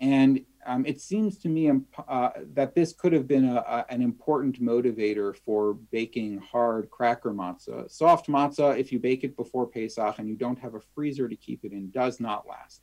And 0.00 0.44
um, 0.66 0.86
it 0.86 1.00
seems 1.00 1.38
to 1.38 1.48
me 1.48 1.68
um, 1.68 1.86
uh, 2.08 2.30
that 2.54 2.74
this 2.74 2.92
could 2.92 3.12
have 3.12 3.26
been 3.28 3.44
a, 3.44 3.56
a- 3.56 3.86
an 3.90 4.02
important 4.02 4.60
motivator 4.60 5.36
for 5.36 5.74
baking 5.74 6.38
hard 6.38 6.90
cracker 6.90 7.32
matzah. 7.32 7.90
Soft 7.90 8.26
matzah, 8.28 8.78
if 8.78 8.92
you 8.92 8.98
bake 8.98 9.24
it 9.24 9.36
before 9.36 9.66
Pesach 9.66 10.18
and 10.18 10.28
you 10.28 10.36
don't 10.36 10.58
have 10.58 10.74
a 10.74 10.80
freezer 10.94 11.28
to 11.28 11.36
keep 11.36 11.64
it 11.64 11.72
in, 11.72 11.90
does 11.90 12.20
not 12.20 12.46
last. 12.48 12.82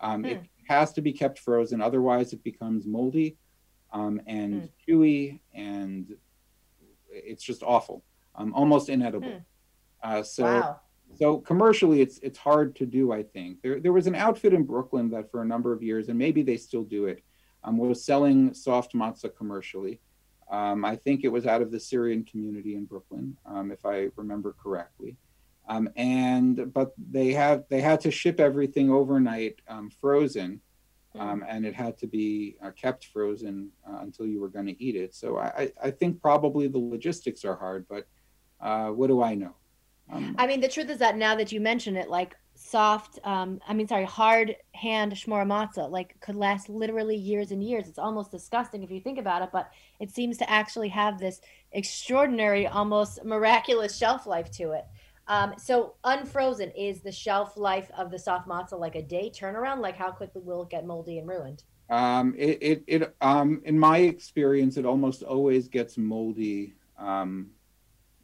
Um, 0.00 0.24
It 0.24 0.42
has 0.68 0.92
to 0.94 1.00
be 1.00 1.12
kept 1.12 1.38
frozen, 1.38 1.80
otherwise 1.80 2.32
it 2.32 2.42
becomes 2.42 2.86
moldy 2.86 3.36
um, 3.92 4.20
and 4.26 4.68
chewy, 4.86 5.40
and 5.54 6.14
it's 7.08 7.42
just 7.42 7.62
awful, 7.62 8.04
um, 8.34 8.52
almost 8.52 8.88
inedible. 8.88 9.30
Hmm. 9.30 9.38
Uh, 10.02 10.22
so 10.22 10.44
wow 10.44 10.80
so 11.16 11.38
commercially 11.38 12.00
it's 12.00 12.18
it's 12.18 12.38
hard 12.38 12.76
to 12.76 12.86
do 12.86 13.12
i 13.12 13.22
think. 13.22 13.62
There, 13.62 13.80
there 13.80 13.92
was 13.92 14.06
an 14.06 14.14
outfit 14.14 14.52
in 14.52 14.64
brooklyn 14.64 15.10
that 15.10 15.30
for 15.30 15.42
a 15.42 15.46
number 15.46 15.72
of 15.72 15.82
years 15.82 16.08
and 16.08 16.18
maybe 16.18 16.42
they 16.42 16.56
still 16.56 16.84
do 16.84 17.06
it 17.06 17.22
um, 17.64 17.78
was 17.78 18.04
selling 18.04 18.54
soft 18.54 18.94
matzah 18.94 19.34
commercially. 19.36 20.00
Um, 20.50 20.84
i 20.84 20.94
think 20.96 21.24
it 21.24 21.28
was 21.28 21.46
out 21.46 21.62
of 21.62 21.70
the 21.70 21.80
syrian 21.80 22.24
community 22.24 22.74
in 22.74 22.84
brooklyn 22.84 23.36
um, 23.46 23.70
if 23.72 23.84
i 23.84 24.08
remember 24.16 24.54
correctly. 24.62 25.16
Um, 25.68 25.88
and 25.96 26.72
but 26.72 26.92
they 27.10 27.32
have 27.32 27.64
they 27.68 27.80
had 27.80 28.00
to 28.02 28.12
ship 28.12 28.38
everything 28.38 28.88
overnight 28.88 29.60
um, 29.66 29.90
frozen 29.90 30.60
um, 31.18 31.44
and 31.48 31.66
it 31.66 31.74
had 31.74 31.98
to 31.98 32.06
be 32.06 32.56
uh, 32.62 32.70
kept 32.70 33.06
frozen 33.06 33.70
uh, 33.88 33.98
until 34.02 34.26
you 34.26 34.40
were 34.40 34.48
going 34.48 34.66
to 34.66 34.80
eat 34.80 34.94
it. 34.94 35.14
So 35.14 35.38
I, 35.38 35.72
I 35.82 35.90
think 35.90 36.20
probably 36.20 36.68
the 36.68 36.78
logistics 36.78 37.44
are 37.44 37.56
hard 37.56 37.86
but 37.88 38.06
uh, 38.60 38.88
what 38.90 39.08
do 39.08 39.22
i 39.22 39.34
know 39.34 39.54
um, 40.10 40.34
I 40.38 40.46
mean, 40.46 40.60
the 40.60 40.68
truth 40.68 40.90
is 40.90 40.98
that 40.98 41.16
now 41.16 41.34
that 41.36 41.52
you 41.52 41.60
mention 41.60 41.96
it, 41.96 42.08
like 42.08 42.36
soft, 42.54 43.18
um, 43.24 43.60
I 43.66 43.74
mean, 43.74 43.88
sorry, 43.88 44.04
hard 44.04 44.56
hand 44.72 45.12
shmora 45.12 45.46
matzah, 45.46 45.90
like 45.90 46.18
could 46.20 46.36
last 46.36 46.68
literally 46.68 47.16
years 47.16 47.50
and 47.50 47.62
years. 47.62 47.88
It's 47.88 47.98
almost 47.98 48.30
disgusting 48.30 48.82
if 48.82 48.90
you 48.90 49.00
think 49.00 49.18
about 49.18 49.42
it, 49.42 49.50
but 49.52 49.70
it 50.00 50.10
seems 50.10 50.38
to 50.38 50.50
actually 50.50 50.88
have 50.88 51.18
this 51.18 51.40
extraordinary, 51.72 52.66
almost 52.66 53.24
miraculous 53.24 53.96
shelf 53.96 54.26
life 54.26 54.50
to 54.52 54.72
it. 54.72 54.84
Um, 55.28 55.54
so 55.58 55.94
unfrozen 56.04 56.70
is 56.70 57.00
the 57.00 57.10
shelf 57.10 57.56
life 57.56 57.90
of 57.98 58.12
the 58.12 58.18
soft 58.18 58.48
matzah 58.48 58.78
like 58.78 58.94
a 58.94 59.02
day 59.02 59.30
turnaround? 59.34 59.80
Like 59.80 59.96
how 59.96 60.12
quickly 60.12 60.42
will 60.44 60.62
it 60.62 60.70
get 60.70 60.86
moldy 60.86 61.18
and 61.18 61.28
ruined? 61.28 61.64
Um, 61.90 62.34
it, 62.36 62.58
it, 62.62 62.84
it 62.86 63.16
um, 63.20 63.60
in 63.64 63.78
my 63.78 63.98
experience, 63.98 64.76
it 64.76 64.86
almost 64.86 65.22
always 65.22 65.66
gets 65.68 65.98
moldy 65.98 66.74
um, 66.96 67.50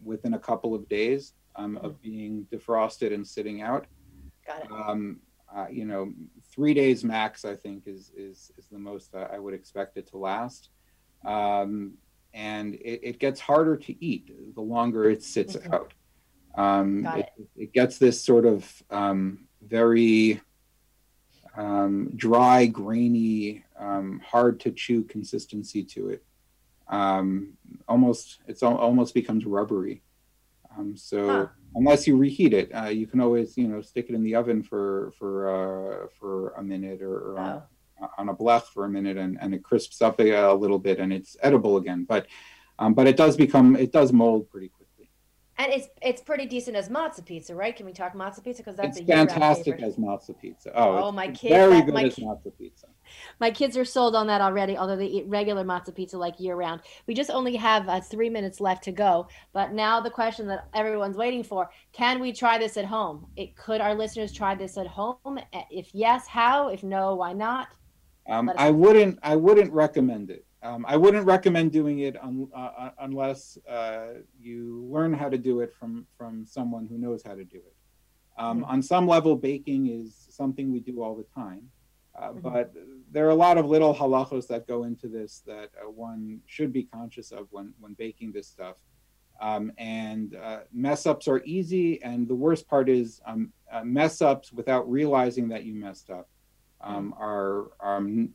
within 0.05 0.35
a 0.35 0.39
couple 0.39 0.75
of 0.75 0.89
days 0.89 1.35
um, 1.57 1.77
of 1.79 2.01
being 2.03 2.47
defrosted 2.53 3.13
and 3.13 3.27
sitting 3.27 3.63
out. 3.63 3.87
Got 4.47 4.65
it. 4.65 4.71
Um, 4.73 5.21
uh, 5.55 5.67
you 5.71 5.85
know, 5.85 6.13
three 6.51 6.73
days 6.75 7.05
max, 7.05 7.45
I 7.45 7.55
think, 7.55 7.87
is 7.87 8.11
is 8.17 8.51
is 8.57 8.69
the 8.69 8.79
most 8.79 9.15
I 9.15 9.25
I 9.25 9.39
would 9.39 9.55
expect 9.55 9.97
it 9.97 10.07
to 10.09 10.19
last. 10.19 10.71
Um, 11.25 11.95
and 12.35 12.75
it, 12.75 13.01
it 13.03 13.19
gets 13.19 13.39
harder 13.41 13.77
to 13.77 14.05
eat 14.05 14.55
the 14.55 14.61
longer 14.63 15.11
it 15.11 15.23
sits 15.23 15.55
Mhm. 15.57 15.75
out. 15.75 15.93
Um, 16.55 17.03
Got 17.03 17.19
it, 17.19 17.29
it 17.57 17.73
gets 17.73 17.99
this 17.99 18.23
sort 18.25 18.47
of 18.47 18.83
um, 18.91 19.47
very 19.61 20.41
um, 21.55 22.11
dry, 22.17 22.67
grainy, 22.67 23.65
um, 23.79 24.21
hard 24.25 24.59
to 24.61 24.73
chew 24.73 25.03
consistency 25.05 25.85
to 25.85 26.09
it. 26.09 26.25
Um, 26.89 27.59
almost, 27.87 28.41
it's 28.47 28.63
al- 28.63 28.79
almost 28.79 29.13
becomes 29.15 29.45
rubbery. 29.45 30.03
Um, 30.79 30.97
so 30.97 31.27
Huh. 31.29 31.47
unless 31.75 32.07
you 32.07 32.17
reheat 32.17 32.53
it, 32.55 32.71
uh, 32.75 32.87
you 32.89 33.07
can 33.07 33.21
always, 33.21 33.57
you 33.57 33.69
know, 33.69 33.81
stick 33.81 34.07
it 34.09 34.15
in 34.15 34.23
the 34.23 34.35
oven 34.35 34.63
for 34.63 35.13
for 35.19 35.49
uh, 35.49 36.07
for 36.19 36.51
a 36.51 36.63
minute 36.63 37.03
or, 37.03 37.33
or 37.33 37.39
on, 37.39 37.63
Oh. 38.03 38.09
on 38.19 38.29
a 38.29 38.35
blech 38.35 38.65
for 38.65 38.85
a 38.85 38.89
minute, 38.89 39.17
and, 39.17 39.39
and 39.41 39.55
it 39.55 39.63
crisps 39.63 40.01
up 40.03 40.19
a, 40.21 40.31
a 40.31 40.55
little 40.55 40.79
bit, 40.79 40.99
and 40.99 41.13
it's 41.13 41.37
edible 41.43 41.77
again. 41.77 42.05
But 42.09 42.27
um, 42.79 42.95
but 42.95 43.07
it 43.07 43.17
does 43.17 43.37
become 43.37 43.77
it 43.77 43.93
does 43.93 44.13
mold 44.13 44.49
pretty 44.51 44.69
quickly. 44.69 45.11
And 45.59 45.71
it's 45.73 45.89
it's 46.01 46.23
pretty 46.23 46.47
decent 46.47 46.77
as 46.77 46.89
matzo 46.89 47.25
pizza, 47.25 47.55
right? 47.55 47.77
Can 47.77 47.85
we 47.87 47.93
talk 47.93 48.15
matzo 48.15 48.43
pizza? 48.43 48.63
Because 48.63 48.77
that's 48.77 48.99
it's 48.99 49.09
a 49.09 49.13
fantastic 49.13 49.81
as 49.83 49.97
matzo 49.97 50.37
pizza. 50.41 50.73
Oh, 50.75 51.05
Oh, 51.05 51.13
my 51.13 51.29
kids- 51.29 51.55
very 51.55 51.75
that- 51.75 51.85
good 51.87 51.95
my 51.95 52.05
as 52.05 52.17
matzo 52.17 52.51
pizza. 52.59 52.87
My 53.41 53.51
kids 53.51 53.77
are 53.77 53.85
sold 53.85 54.15
on 54.15 54.27
that 54.29 54.41
already, 54.41 54.77
although 54.77 54.97
they 54.97 55.07
eat 55.07 55.27
regular 55.27 55.65
matzo 55.65 55.95
pizza 55.95 56.19
like 56.19 56.39
year 56.41 56.57
round. 56.57 56.83
We 57.07 57.15
just 57.15 57.31
only 57.31 57.57
have 57.57 57.89
uh, 57.89 58.01
three 58.01 58.31
minutes 58.31 58.61
left 58.61 58.85
to 58.85 58.93
go. 58.93 59.29
But 59.53 59.73
now 59.73 60.01
the 60.01 60.11
question 60.11 60.47
that 60.49 60.69
everyone's 60.75 61.17
waiting 61.17 61.43
for 61.45 61.71
can 61.93 62.21
we 62.21 62.33
try 62.33 62.59
this 62.59 62.77
at 62.77 62.85
home? 62.85 63.27
It 63.37 63.57
Could 63.57 63.81
our 63.81 63.95
listeners 63.95 64.33
try 64.33 64.55
this 64.55 64.77
at 64.79 64.87
home? 64.87 65.39
If 65.71 65.95
yes, 65.95 66.27
how? 66.27 66.69
If 66.69 66.83
no, 66.83 67.15
why 67.15 67.33
not? 67.33 67.69
Um, 68.29 68.51
I 68.57 68.71
know. 68.71 68.77
wouldn't. 68.77 69.19
I 69.23 69.37
wouldn't 69.37 69.73
recommend 69.73 70.31
it. 70.31 70.45
Um, 70.63 70.87
I 70.89 70.97
wouldn't 70.97 71.27
recommend 71.27 71.73
doing 71.73 72.01
it 72.01 72.17
un, 72.23 72.47
uh, 72.55 72.59
uh, 72.79 72.91
unless 73.01 73.59
uh, 73.69 74.21
you 74.39 74.87
learn 74.89 75.13
how 75.13 75.29
to 75.29 75.37
do 75.37 75.61
it 75.61 75.73
from 75.75 76.07
from 76.17 76.47
someone 76.47 76.87
who 76.87 76.99
knows 76.99 77.23
how 77.25 77.35
to 77.35 77.45
do 77.45 77.59
it. 77.59 77.77
Um, 78.39 78.61
Mhm. 78.63 78.69
On 78.69 78.83
some 78.83 79.07
level, 79.09 79.37
baking 79.37 79.89
is 79.89 80.15
something 80.31 80.73
we 80.73 80.81
do 80.81 81.03
all 81.03 81.17
the 81.17 81.27
time, 81.35 81.69
uh, 82.15 82.33
Mhm. 82.33 82.43
but 82.43 82.75
there 83.11 83.27
are 83.27 83.31
a 83.31 83.35
lot 83.35 83.59
of 83.59 83.67
little 83.67 83.95
halachos 83.95 84.47
that 84.49 84.67
go 84.67 84.85
into 84.85 85.09
this 85.09 85.41
that 85.47 85.71
uh, 85.81 85.91
one 85.91 86.41
should 86.47 86.73
be 86.73 86.85
conscious 86.85 87.33
of 87.33 87.49
when 87.51 87.75
when 87.81 87.95
baking 87.95 88.33
this 88.33 88.49
stuff. 88.49 88.77
Um, 89.41 89.73
and 89.77 90.37
uh, 90.37 90.61
mess 90.73 91.05
ups 91.07 91.27
are 91.27 91.43
easy, 91.45 92.01
and 92.03 92.29
the 92.29 92.35
worst 92.35 92.69
part 92.69 92.89
is 92.89 93.21
um, 93.27 93.53
uh, 93.73 93.83
mess 93.83 94.23
ups 94.23 94.53
without 94.53 94.89
realizing 94.89 95.49
that 95.49 95.65
you 95.65 95.75
messed 95.75 96.11
up 96.11 96.29
um, 96.81 97.15
are, 97.19 97.71
are 97.81 97.97
um, 97.97 98.31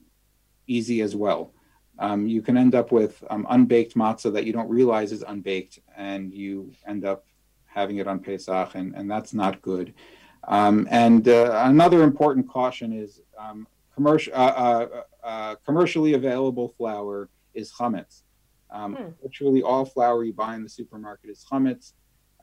easy 0.65 1.01
as 1.01 1.15
well. 1.15 1.53
Um, 1.99 2.27
you 2.27 2.41
can 2.41 2.57
end 2.57 2.75
up 2.75 2.91
with 2.91 3.23
um, 3.29 3.47
unbaked 3.49 3.95
matzah 3.95 4.33
that 4.33 4.45
you 4.45 4.53
don't 4.53 4.69
realize 4.69 5.11
is 5.11 5.23
unbaked, 5.23 5.79
and 5.95 6.33
you 6.33 6.73
end 6.85 7.05
up 7.05 7.25
having 7.65 7.97
it 7.97 8.07
on 8.07 8.19
Pesach, 8.19 8.75
and, 8.75 8.93
and 8.95 9.09
that's 9.09 9.33
not 9.33 9.61
good. 9.61 9.93
Um, 10.43 10.87
and 10.89 11.27
uh, 11.27 11.63
another 11.65 12.03
important 12.03 12.47
caution 12.49 12.93
is 12.93 13.21
um, 13.37 13.67
commercial, 13.93 14.33
uh, 14.33 14.37
uh, 14.37 14.87
uh, 15.23 15.55
commercially 15.65 16.13
available 16.13 16.69
flour 16.77 17.29
is 17.53 17.71
chametz. 17.71 18.23
Um, 18.69 18.95
Hmm. 18.95 19.09
Virtually 19.21 19.61
all 19.61 19.85
flour 19.85 20.23
you 20.23 20.33
buy 20.33 20.55
in 20.55 20.63
the 20.63 20.69
supermarket 20.69 21.29
is 21.29 21.45
chametz. 21.49 21.93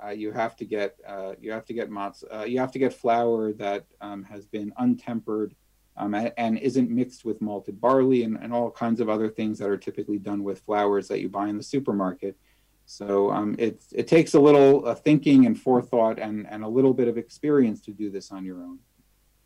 Uh, 0.05 0.11
you 0.11 0.33
have 0.33 0.57
to 0.57 0.65
get 0.65 0.97
uh, 1.07 1.35
you 1.41 1.53
have 1.53 1.65
to 1.67 1.75
get 1.75 1.91
matzah. 1.91 2.41
Uh, 2.41 2.45
you 2.45 2.59
have 2.59 2.73
to 2.73 2.79
get 2.79 2.93
flour 2.93 3.53
that 3.53 3.85
um, 4.01 4.25
has 4.25 4.47
been 4.47 4.73
untempered 4.81 5.53
um, 5.97 6.15
and, 6.15 6.33
and 6.37 6.59
isn't 6.59 6.91
mixed 6.91 7.25
with 7.25 7.41
malted 7.41 7.81
barley 7.81 8.25
and, 8.25 8.37
and 8.43 8.53
all 8.53 8.71
kinds 8.71 9.01
of 9.01 9.09
other 9.09 9.29
things 9.29 9.59
that 9.59 9.69
are 9.69 9.77
typically 9.77 10.19
done 10.19 10.43
with 10.43 10.61
flours 10.61 11.09
that 11.09 11.21
you 11.21 11.29
buy 11.29 11.49
in 11.49 11.57
the 11.57 11.63
supermarket. 11.63 12.37
So 12.87 13.31
um, 13.31 13.57
it, 13.59 13.83
it 13.93 14.07
takes 14.07 14.35
a 14.35 14.41
little 14.41 14.87
uh, 14.87 14.95
thinking 14.95 15.47
and 15.47 15.59
forethought 15.59 16.19
and, 16.19 16.47
and 16.49 16.63
a 16.65 16.69
little 16.69 16.93
bit 16.93 17.09
of 17.09 17.17
experience 17.17 17.81
to 17.83 17.93
do 17.93 18.11
this 18.11 18.31
on 18.31 18.45
your 18.45 18.63
own. 18.63 18.79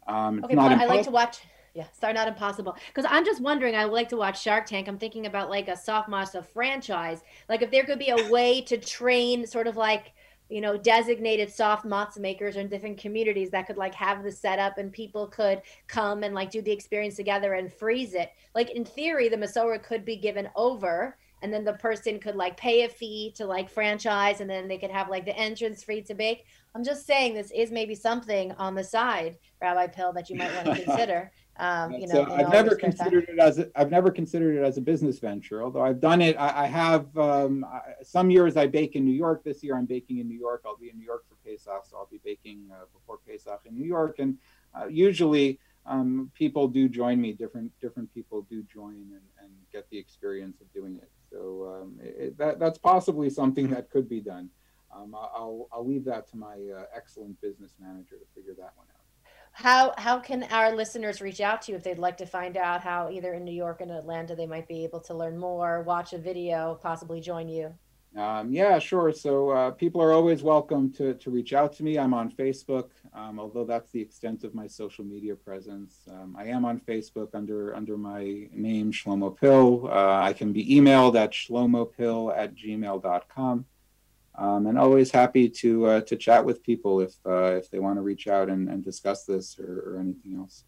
Um, 0.07 0.39
it's 0.39 0.47
Okay, 0.47 0.55
not 0.55 0.73
I 0.73 0.87
like 0.87 1.05
to 1.05 1.11
watch. 1.11 1.39
Yeah, 1.75 1.85
sorry, 2.01 2.15
not 2.15 2.27
impossible. 2.27 2.77
Because 2.89 3.09
I'm 3.09 3.25
just 3.25 3.41
wondering. 3.41 3.77
I 3.77 3.85
like 3.85 4.09
to 4.09 4.17
watch 4.17 4.43
Shark 4.43 4.67
Tank. 4.67 4.89
I'm 4.89 4.99
thinking 4.99 5.27
about 5.27 5.51
like 5.51 5.69
a 5.69 5.77
soft 5.77 6.09
matzah 6.09 6.45
franchise. 6.45 7.23
Like 7.49 7.63
if 7.63 7.71
there 7.71 7.85
could 7.85 7.99
be 7.99 8.11
a 8.11 8.31
way 8.31 8.63
to 8.63 8.79
train, 8.79 9.47
sort 9.47 9.67
of 9.67 9.77
like 9.77 10.13
you 10.49 10.63
know, 10.63 10.79
designated 10.79 11.51
soft 11.51 11.85
matzah 11.85 12.21
makers 12.21 12.57
in 12.57 12.69
different 12.69 12.99
communities 12.99 13.51
that 13.51 13.67
could 13.67 13.77
like 13.77 13.95
have 13.95 14.23
the 14.23 14.33
setup 14.33 14.79
and 14.79 14.91
people 14.93 15.27
could 15.27 15.61
come 15.87 16.23
and 16.23 16.35
like 16.35 16.51
do 16.51 16.63
the 16.63 16.73
experience 16.73 17.17
together 17.17 17.55
and 17.55 17.73
freeze 17.73 18.15
it. 18.15 18.31
Like 18.55 18.71
in 18.71 18.85
theory, 18.85 19.29
the 19.29 19.37
Masorah 19.37 19.83
could 19.83 20.05
be 20.05 20.17
given 20.17 20.49
over 20.57 21.19
and 21.43 21.53
then 21.53 21.65
the 21.65 21.75
person 21.75 22.19
could 22.19 22.37
like 22.37 22.57
pay 22.57 22.85
a 22.85 22.89
fee 22.89 23.33
to 23.37 23.47
like 23.47 23.71
franchise 23.71 24.41
and 24.41 24.49
then 24.49 24.69
they 24.69 24.79
could 24.79 24.91
have 24.91 25.09
like 25.09 25.25
the 25.25 25.37
entrance 25.37 25.85
free 25.85 26.03
to 26.03 26.15
bake. 26.15 26.47
I'm 26.75 26.85
just 26.85 27.07
saying 27.07 27.35
this 27.35 27.51
is 27.51 27.71
maybe 27.71 27.95
something 27.95 28.53
on 28.53 28.75
the 28.75 28.85
side, 28.85 29.39
Rabbi 29.61 29.89
Pill, 29.89 30.13
that 30.13 30.29
you 30.31 30.37
might 30.37 30.55
want 30.55 30.77
to 30.77 30.85
consider. 30.85 31.33
Um, 31.59 31.93
you 31.93 32.07
know, 32.07 32.25
so 32.25 32.33
I've 32.33 32.51
never 32.51 32.71
spare 32.71 32.79
time. 32.79 32.91
considered 32.91 33.27
it 33.29 33.39
as 33.41 33.59
a, 33.59 33.69
I've 33.75 33.91
never 33.91 34.11
considered 34.13 34.57
it 34.57 34.65
as 34.65 34.79
a 34.79 34.81
business 34.81 35.19
venture. 35.19 35.63
Although 35.63 35.83
I've 35.83 36.01
done 36.01 36.21
it, 36.23 36.37
I, 36.39 36.65
I 36.65 36.67
have 36.67 37.17
um, 37.19 37.65
I, 37.65 37.81
some 38.03 38.31
years 38.31 38.57
I 38.57 38.69
bake 38.69 38.95
in 38.95 39.05
New 39.05 39.13
York. 39.13 39.43
This 39.43 39.63
year 39.65 39.77
I'm 39.77 39.87
baking 39.87 40.19
in 40.19 40.29
New 40.29 40.39
York. 40.39 40.63
I'll 40.65 40.77
be 40.77 40.91
in 40.91 40.97
New 40.97 41.05
York 41.05 41.25
for 41.29 41.35
Pesach, 41.45 41.85
so 41.85 41.97
I'll 41.97 42.09
be 42.11 42.21
baking 42.25 42.69
uh, 42.73 42.85
before 42.93 43.19
Pesach 43.27 43.61
in 43.65 43.75
New 43.75 43.87
York. 43.87 44.21
And 44.21 44.39
uh, 44.73 44.87
usually 44.87 45.59
um, 45.85 46.31
people 46.35 46.69
do 46.69 46.89
join 46.89 47.21
me. 47.21 47.33
Different 47.33 47.73
different 47.81 48.13
people 48.15 48.47
do 48.49 48.63
join 48.63 48.95
and, 48.95 49.23
and 49.43 49.51
get 49.73 49.89
the 49.91 49.99
experience 49.99 50.61
of 50.61 50.73
doing 50.73 50.95
it. 50.97 51.11
So 51.31 51.83
um, 51.83 51.99
it, 52.03 52.39
that 52.39 52.59
that's 52.59 52.79
possibly 52.79 53.31
something 53.31 53.69
that 53.71 53.91
could 53.91 54.09
be 54.09 54.21
done. 54.21 54.51
Um, 54.95 55.15
I'll 55.15 55.69
I'll 55.73 55.87
leave 55.87 56.05
that 56.05 56.29
to 56.31 56.37
my 56.37 56.55
uh, 56.55 56.85
excellent 56.95 57.41
business 57.41 57.75
manager 57.79 58.17
to 58.17 58.25
figure 58.35 58.55
that 58.55 58.73
one 58.77 58.87
out. 58.91 58.99
How 59.53 59.93
how 59.99 60.19
can 60.19 60.45
our 60.45 60.75
listeners 60.75 61.21
reach 61.21 61.41
out 61.41 61.63
to 61.63 61.73
you 61.73 61.77
if 61.77 61.85
they'd 61.85 61.99
like 61.99 62.17
to 62.19 62.27
find 62.27 62.57
out 62.57 62.83
how 62.83 63.11
either 63.11 63.35
in 63.35 63.45
New 63.45 63.53
York 63.53 63.81
and 63.81 63.91
Atlanta 63.91 64.35
they 64.35 64.47
might 64.47 64.69
be 64.69 64.85
able 64.85 65.01
to 65.01 65.15
learn 65.15 65.37
more, 65.37 65.83
watch 65.83 66.13
a 66.13 66.19
video, 66.19 66.79
possibly 66.83 67.21
join 67.21 67.49
you? 67.49 67.75
Um, 68.19 68.53
yeah, 68.53 68.81
sure. 68.81 69.13
So 69.13 69.51
uh, 69.51 69.71
people 69.71 70.03
are 70.03 70.13
always 70.13 70.43
welcome 70.43 70.93
to, 70.95 71.15
to 71.15 71.31
reach 71.31 71.53
out 71.53 71.73
to 71.75 71.85
me. 71.85 72.01
I'm 72.01 72.13
on 72.13 72.33
Facebook, 72.33 72.89
um, 73.15 73.39
although 73.39 73.65
that's 73.65 73.93
the 73.93 74.01
extent 74.01 74.43
of 74.43 74.57
my 74.57 74.67
social 74.67 75.05
media 75.05 75.37
presence. 75.37 76.01
Um, 76.11 76.35
I 76.37 76.47
am 76.47 76.65
on 76.65 76.81
Facebook 76.81 77.29
under 77.35 77.77
under 77.77 77.97
my 77.97 78.49
name, 78.53 78.91
Shlomo 78.91 79.39
Pill. 79.39 79.89
Uh, 79.89 80.21
I 80.21 80.33
can 80.33 80.53
be 80.53 80.67
emailed 80.67 81.15
at 81.15 81.31
shlomopill 81.31 82.37
at 82.37 82.57
gmail.com. 82.57 83.65
Um, 84.35 84.67
and 84.67 84.79
always 84.79 85.13
happy 85.13 85.49
to 85.49 85.87
uh, 85.87 86.01
to 86.03 86.17
chat 86.17 86.45
with 86.45 86.65
people 86.65 87.01
if 87.01 87.15
uh, 87.25 87.55
if 87.55 87.71
they 87.71 87.79
want 87.79 87.99
to 87.99 88.03
reach 88.03 88.27
out 88.27 88.49
and, 88.49 88.69
and 88.69 88.85
discuss 88.85 89.27
this 89.27 89.61
or, 89.61 89.95
or 89.95 90.01
anything 90.01 90.37
else. 90.37 90.65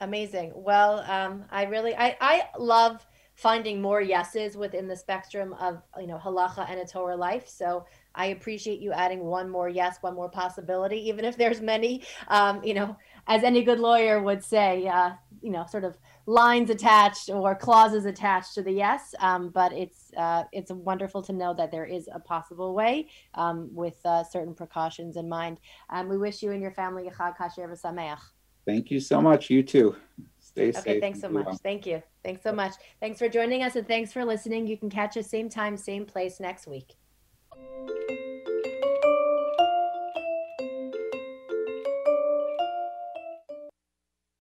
Amazing. 0.00 0.50
Well, 0.56 0.98
um, 1.08 1.44
I 1.48 1.66
really 1.66 1.94
I, 1.94 2.16
I 2.20 2.48
love 2.58 3.06
finding 3.34 3.80
more 3.80 4.00
yeses 4.00 4.56
within 4.56 4.86
the 4.86 4.96
spectrum 4.96 5.54
of 5.54 5.82
you 5.98 6.06
know 6.06 6.18
halacha 6.18 6.68
and 6.70 6.80
a 6.80 6.86
Torah 6.86 7.16
life. 7.16 7.48
So 7.48 7.86
I 8.14 8.26
appreciate 8.26 8.80
you 8.80 8.92
adding 8.92 9.24
one 9.24 9.48
more 9.48 9.68
yes, 9.68 9.98
one 10.00 10.14
more 10.14 10.28
possibility, 10.28 11.08
even 11.08 11.24
if 11.24 11.36
there's 11.36 11.60
many. 11.60 12.02
Um, 12.28 12.62
you 12.62 12.74
know, 12.74 12.96
as 13.26 13.42
any 13.42 13.62
good 13.62 13.80
lawyer 13.80 14.22
would 14.22 14.44
say, 14.44 14.86
uh, 14.86 15.12
you 15.40 15.50
know, 15.50 15.66
sort 15.66 15.84
of 15.84 15.96
lines 16.26 16.70
attached 16.70 17.30
or 17.30 17.54
clauses 17.54 18.04
attached 18.04 18.54
to 18.54 18.62
the 18.62 18.70
yes. 18.70 19.14
Um, 19.18 19.50
but 19.50 19.72
it's 19.72 20.12
uh, 20.16 20.44
it's 20.52 20.70
wonderful 20.70 21.22
to 21.22 21.32
know 21.32 21.54
that 21.54 21.70
there 21.70 21.86
is 21.86 22.08
a 22.12 22.20
possible 22.20 22.74
way 22.74 23.08
um, 23.34 23.70
with 23.72 23.98
uh, 24.04 24.24
certain 24.24 24.54
precautions 24.54 25.16
in 25.16 25.28
mind. 25.28 25.58
Um, 25.90 26.08
we 26.08 26.18
wish 26.18 26.42
you 26.42 26.52
and 26.52 26.62
your 26.62 26.72
family 26.72 27.08
a 27.08 27.10
Chag 27.10 27.36
Kasher 27.36 27.68
v'Sameach. 27.68 28.20
Thank 28.64 28.90
you 28.90 29.00
so 29.00 29.20
much. 29.20 29.50
You 29.50 29.62
too. 29.62 29.96
Stay 30.52 30.72
safe. 30.72 30.80
Okay, 30.80 31.00
thanks 31.00 31.20
so 31.20 31.28
much. 31.28 31.46
well. 31.46 31.58
Thank 31.62 31.86
you. 31.86 32.02
Thanks 32.24 32.42
so 32.42 32.52
much. 32.52 32.74
Thanks 33.00 33.18
for 33.18 33.28
joining 33.28 33.62
us 33.62 33.76
and 33.76 33.86
thanks 33.86 34.12
for 34.12 34.24
listening. 34.24 34.66
You 34.66 34.76
can 34.76 34.90
catch 34.90 35.16
us 35.16 35.28
same 35.28 35.48
time, 35.48 35.76
same 35.76 36.04
place 36.04 36.40
next 36.40 36.66
week. 36.66 36.94